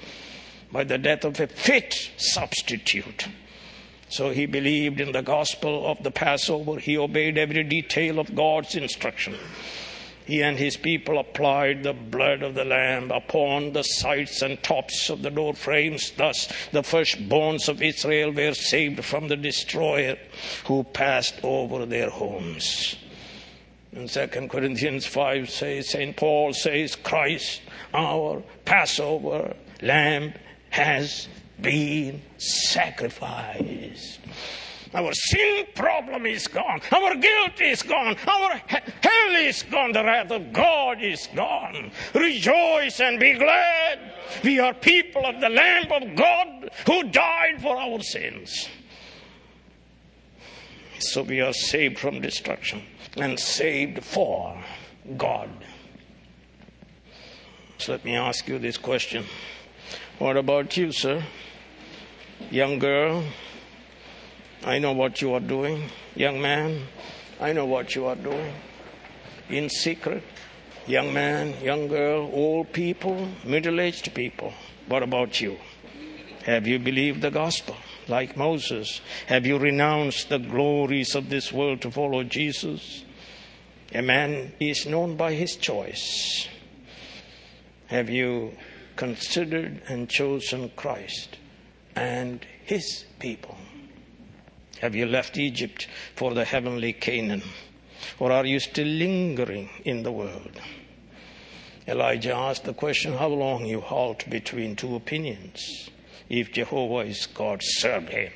by 0.71 0.84
the 0.84 0.97
death 0.97 1.23
of 1.23 1.39
a 1.39 1.47
fit 1.47 2.11
substitute. 2.17 3.27
So 4.09 4.31
he 4.31 4.45
believed 4.45 4.99
in 4.99 5.13
the 5.13 5.21
gospel 5.21 5.88
of 5.88 6.03
the 6.03 6.11
Passover. 6.11 6.77
He 6.77 6.97
obeyed 6.97 7.38
every 7.38 7.63
detail 7.63 8.19
of 8.19 8.36
God's 8.36 8.75
instruction. 8.75 9.36
He 10.26 10.41
and 10.41 10.57
his 10.57 10.78
people 10.78 11.19
applied 11.19 11.84
the 11.84 11.93
blood 11.93 12.43
of 12.43 12.55
the 12.55 12.63
Lamb 12.63 13.11
upon 13.11 13.74
the 13.74 13.84
sides 13.84 14.41
and 14.41 14.61
tops 14.63 15.09
of 15.09 15.21
the 15.21 15.30
door 15.30 15.53
frames. 15.53 16.11
Thus, 16.11 16.47
the 16.71 16.82
firstborns 16.82 17.67
of 17.67 17.82
Israel 17.82 18.32
were 18.32 18.53
saved 18.53 19.03
from 19.03 19.28
the 19.28 19.36
destroyer 19.36 20.17
who 20.65 20.84
passed 20.86 21.36
over 21.43 21.86
their 21.86 22.09
homes. 22.09 22.95
In 23.91 24.07
2 24.07 24.28
Corinthians 24.49 25.05
5 25.05 25.49
says, 25.49 25.89
St. 25.89 26.15
Paul 26.15 26.53
says, 26.53 26.95
Christ, 26.95 27.61
our 27.93 28.41
Passover 28.65 29.55
lamb, 29.82 30.34
has 30.69 31.28
been 31.61 32.21
sacrificed. 32.38 34.19
Our 34.93 35.11
sin 35.13 35.65
problem 35.75 36.25
is 36.25 36.47
gone. 36.47 36.81
Our 36.91 37.15
guilt 37.15 37.61
is 37.61 37.81
gone. 37.81 38.15
Our 38.27 38.61
hell 38.67 39.35
is 39.35 39.63
gone. 39.63 39.91
The 39.91 40.03
wrath 40.03 40.31
of 40.31 40.53
God 40.53 41.01
is 41.01 41.27
gone. 41.35 41.91
Rejoice 42.13 42.99
and 42.99 43.19
be 43.19 43.33
glad. 43.33 43.99
We 44.43 44.59
are 44.59 44.73
people 44.73 45.25
of 45.25 45.41
the 45.41 45.49
Lamb 45.49 45.91
of 45.91 46.15
God 46.15 46.69
who 46.85 47.03
died 47.09 47.61
for 47.61 47.77
our 47.77 48.01
sins. 48.01 48.69
So 50.99 51.23
we 51.23 51.41
are 51.41 51.53
saved 51.53 51.99
from 51.99 52.21
destruction 52.21 52.83
and 53.17 53.39
saved 53.39 54.03
for 54.03 54.57
God. 55.17 55.49
So 57.77 57.93
let 57.93 58.05
me 58.05 58.15
ask 58.15 58.47
you 58.47 58.59
this 58.59 58.77
question. 58.77 59.25
What 60.19 60.37
about 60.37 60.77
you, 60.77 60.91
sir? 60.91 61.23
Young 62.49 62.79
girl, 62.79 63.23
I 64.66 64.80
know 64.80 64.93
what 64.93 65.22
you 65.22 65.34
are 65.34 65.41
doing. 65.41 65.89
Young 66.16 66.41
man, 66.41 66.88
I 67.39 67.51
know 67.51 67.66
what 67.66 67.95
you 67.95 68.05
are 68.05 68.16
doing. 68.16 68.53
In 69.49 69.70
secret, 69.70 70.24
young 70.88 71.14
man, 71.14 71.53
young 71.61 71.89
girl, 71.89 72.30
old 72.32 72.72
people, 72.72 73.28
middle 73.43 73.82
aged 73.82 74.14
people. 74.14 74.53
What 74.88 75.03
about 75.03 75.41
you? 75.41 75.57
Have 76.45 76.66
you 76.66 76.80
believed 76.80 77.22
the 77.22 77.32
gospel 77.32 77.76
like 78.07 78.38
Moses? 78.38 79.01
Have 79.28 79.45
you 79.45 79.57
renounced 79.57 80.30
the 80.30 80.39
glories 80.39 81.14
of 81.14 81.30
this 81.30 81.51
world 81.51 81.82
to 81.82 81.91
follow 81.91 82.24
Jesus? 82.24 83.03
A 83.93 84.01
man 84.01 84.53
is 84.61 84.86
known 84.86 85.18
by 85.18 85.34
his 85.34 85.57
choice. 85.57 86.47
Have 87.88 88.09
you 88.09 88.53
considered 88.95 89.82
and 89.89 90.09
chosen 90.09 90.72
Christ 90.78 91.38
and 91.95 92.45
his 92.64 93.05
people? 93.20 93.57
Have 94.84 94.95
you 94.95 95.05
left 95.05 95.38
Egypt 95.38 95.88
for 96.13 96.34
the 96.34 96.43
heavenly 96.43 96.91
Canaan? 96.91 97.41
Or 98.19 98.34
are 98.34 98.45
you 98.45 98.59
still 98.59 98.86
lingering 98.86 99.69
in 99.86 100.03
the 100.03 100.11
world? 100.11 100.59
Elijah 101.88 102.36
asked 102.36 102.65
the 102.65 102.73
question 102.73 103.13
how 103.13 103.29
long 103.29 103.65
you 103.65 103.79
halt 103.79 104.29
between 104.29 104.75
two 104.75 104.97
opinions. 104.97 105.89
If 106.27 106.51
Jehovah 106.51 107.07
is 107.07 107.27
God, 107.27 107.61
serve 107.63 108.09
him. 108.09 108.34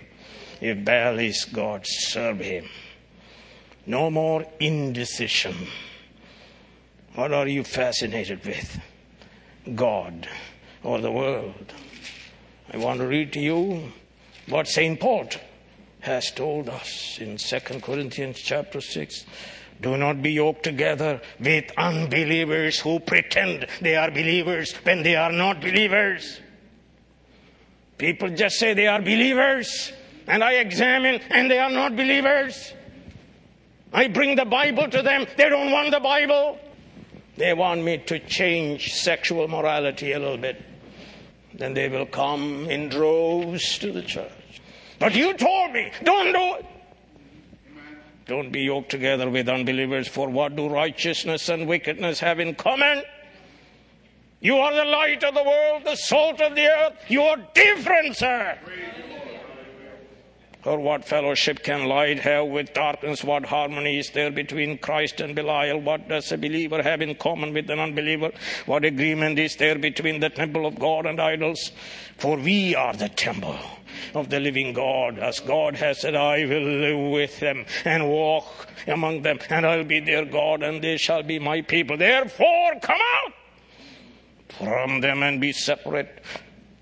If 0.61 0.85
Baal 0.85 1.19
is 1.19 1.43
God, 1.43 1.85
serve 1.85 2.39
him. 2.39 2.69
No 3.85 4.09
more 4.09 4.45
indecision. 4.61 5.67
What 7.15 7.33
are 7.33 7.49
you 7.49 7.65
fascinated 7.65 8.45
with? 8.45 8.79
God 9.75 10.29
or 10.81 11.01
the 11.01 11.11
world? 11.11 11.73
I 12.71 12.77
want 12.77 13.01
to 13.01 13.05
read 13.07 13.33
to 13.33 13.41
you 13.41 13.91
what 14.47 14.69
St. 14.69 14.97
Paul 14.97 15.27
has 15.99 16.31
told 16.31 16.69
us 16.69 17.17
in 17.19 17.37
2 17.37 17.59
Corinthians 17.81 18.39
chapter 18.39 18.81
6. 18.81 19.25
Do 19.81 19.97
not 19.97 20.21
be 20.21 20.31
yoked 20.31 20.63
together 20.63 21.21
with 21.39 21.71
unbelievers 21.77 22.79
who 22.79 22.99
pretend 22.99 23.67
they 23.81 23.95
are 23.95 24.09
believers 24.09 24.73
when 24.83 25.03
they 25.03 25.15
are 25.15 25.31
not 25.31 25.61
believers. 25.61 26.39
People 27.97 28.29
just 28.29 28.57
say 28.57 28.73
they 28.73 28.87
are 28.87 29.01
believers, 29.01 29.91
and 30.27 30.43
I 30.43 30.53
examine, 30.53 31.19
and 31.29 31.49
they 31.49 31.59
are 31.59 31.69
not 31.69 31.95
believers. 31.95 32.73
I 33.93 34.07
bring 34.07 34.35
the 34.35 34.45
Bible 34.45 34.87
to 34.89 35.01
them, 35.01 35.25
they 35.37 35.49
don't 35.49 35.71
want 35.71 35.91
the 35.91 35.99
Bible. 35.99 36.59
They 37.37 37.53
want 37.53 37.83
me 37.83 37.99
to 37.99 38.19
change 38.19 38.93
sexual 38.93 39.47
morality 39.47 40.11
a 40.11 40.19
little 40.19 40.37
bit. 40.37 40.61
Then 41.53 41.73
they 41.73 41.87
will 41.87 42.07
come 42.07 42.67
in 42.69 42.89
droves 42.89 43.77
to 43.79 43.91
the 43.91 44.01
church. 44.01 44.31
But 44.99 45.15
you 45.15 45.33
told 45.33 45.73
me, 45.73 45.91
don't 46.03 46.33
do 46.33 46.55
it. 46.55 46.65
Don't 48.25 48.51
be 48.51 48.61
yoked 48.61 48.89
together 48.89 49.29
with 49.29 49.47
unbelievers, 49.47 50.07
for 50.07 50.29
what 50.29 50.55
do 50.55 50.67
righteousness 50.67 51.47
and 51.47 51.67
wickedness 51.67 52.19
have 52.19 52.39
in 52.39 52.55
common? 52.55 53.03
You 54.41 54.57
are 54.57 54.75
the 54.75 54.85
light 54.85 55.23
of 55.23 55.33
the 55.33 55.43
world, 55.43 55.83
the 55.85 55.95
salt 55.95 56.41
of 56.41 56.53
the 56.55 56.67
earth. 56.67 56.93
You 57.07 57.21
are 57.21 57.37
different, 57.53 58.17
sir. 58.17 58.57
Or 60.67 60.79
what 60.79 61.05
fellowship 61.05 61.63
can 61.63 61.85
light 61.85 62.19
have 62.19 62.47
with 62.47 62.73
darkness? 62.73 63.23
What 63.23 63.45
harmony 63.45 63.99
is 63.99 64.09
there 64.09 64.29
between 64.29 64.77
Christ 64.77 65.21
and 65.21 65.33
Belial? 65.33 65.79
What 65.79 66.09
does 66.09 66.31
a 66.33 66.37
believer 66.37 66.83
have 66.83 67.01
in 67.01 67.15
common 67.15 67.53
with 67.53 67.69
an 67.69 67.79
unbeliever? 67.79 68.31
What 68.65 68.83
agreement 68.83 69.39
is 69.39 69.55
there 69.55 69.79
between 69.79 70.19
the 70.19 70.29
temple 70.29 70.65
of 70.65 70.77
God 70.77 71.05
and 71.05 71.21
idols? 71.21 71.71
For 72.17 72.35
we 72.35 72.75
are 72.75 72.93
the 72.93 73.07
temple 73.07 73.57
of 74.13 74.29
the 74.29 74.39
living 74.39 74.73
God. 74.73 75.19
As 75.19 75.39
God 75.39 75.75
has 75.75 76.01
said, 76.01 76.15
I 76.15 76.45
will 76.45 76.61
live 76.61 77.11
with 77.11 77.39
them 77.39 77.65
and 77.85 78.09
walk 78.09 78.67
among 78.87 79.21
them, 79.21 79.39
and 79.49 79.65
I'll 79.65 79.83
be 79.83 79.99
their 79.99 80.25
God, 80.25 80.63
and 80.63 80.83
they 80.83 80.97
shall 80.97 81.23
be 81.23 81.39
my 81.39 81.61
people. 81.61 81.97
Therefore, 81.97 82.73
come 82.81 82.99
out 83.23 83.33
from 84.49 85.01
them 85.01 85.23
and 85.23 85.39
be 85.39 85.51
separate, 85.51 86.23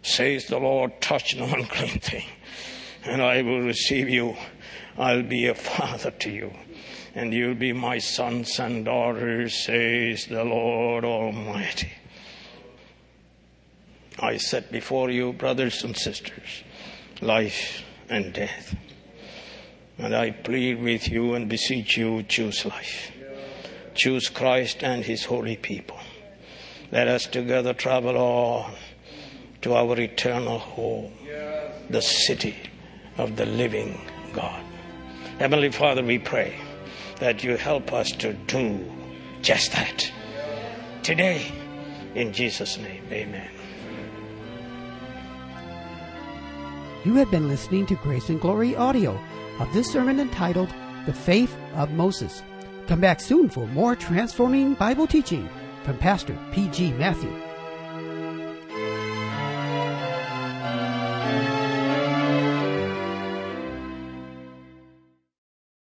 says 0.02 0.46
the 0.48 0.60
Lord. 0.60 1.02
Touch 1.02 1.36
no 1.36 1.46
unclean 1.54 2.00
thing, 2.00 2.26
and 3.06 3.22
I 3.22 3.42
will 3.42 3.62
receive 3.62 4.10
you. 4.10 4.36
I'll 4.98 5.24
be 5.24 5.48
a 5.48 5.56
father 5.56 6.12
to 6.12 6.32
you. 6.32 6.52
And 7.14 7.34
you'll 7.34 7.56
be 7.56 7.72
my 7.72 8.00
sons 8.00 8.60
and 8.60 8.86
daughters, 8.86 9.64
says 9.64 10.26
the 10.26 10.44
Lord 10.44 11.06
Almighty. 11.06 11.92
I 14.20 14.38
set 14.38 14.72
before 14.72 15.10
you, 15.10 15.34
brothers 15.34 15.84
and 15.84 15.96
sisters, 15.96 16.64
life 17.22 17.84
and 18.10 18.34
death. 18.34 18.76
And 19.98 20.16
I 20.16 20.32
plead 20.32 20.82
with 20.82 21.10
you 21.10 21.36
and 21.36 21.48
beseech 21.48 21.98
you, 21.98 22.24
choose 22.24 22.66
life. 22.66 23.12
Choose 23.94 24.28
Christ 24.28 24.84
and 24.84 25.06
his 25.06 25.24
holy 25.24 25.56
people. 25.56 26.00
Let 26.92 27.08
us 27.08 27.28
together 27.28 27.74
travel 27.74 28.18
on 28.18 28.74
to 29.62 29.74
our 29.74 29.98
eternal 30.00 30.60
home, 30.60 31.14
the 31.90 32.02
city 32.02 32.56
of 33.18 33.36
the 33.36 33.46
living 33.46 34.00
God. 34.34 34.64
Heavenly 35.40 35.72
Father, 35.72 36.04
we 36.04 36.20
pray 36.20 36.56
that 37.20 37.44
you 37.44 37.58
help 37.58 37.94
us 37.94 38.12
to 38.12 38.34
do 38.34 38.84
just 39.42 39.72
that. 39.74 40.12
Today, 41.04 41.52
in 42.16 42.34
Jesus' 42.34 42.78
name, 42.78 43.04
amen. 43.12 43.50
You 47.04 47.14
have 47.16 47.30
been 47.30 47.48
listening 47.48 47.86
to 47.88 47.96
Grace 47.96 48.30
and 48.30 48.42
Glory 48.42 48.76
audio 48.76 49.20
of 49.60 49.72
this 49.74 49.92
sermon 49.92 50.20
entitled 50.20 50.74
The 51.06 51.14
Faith 51.14 51.56
of 51.76 51.92
Moses. 51.92 52.42
Come 52.88 53.02
back 53.02 53.20
soon 53.20 53.50
for 53.50 53.68
more 53.68 53.96
transforming 53.96 54.74
Bible 54.74 55.06
teaching 55.06 55.48
from 55.84 55.98
Pastor 56.00 56.38
P.G. 56.52 56.94
Matthew. 56.94 57.45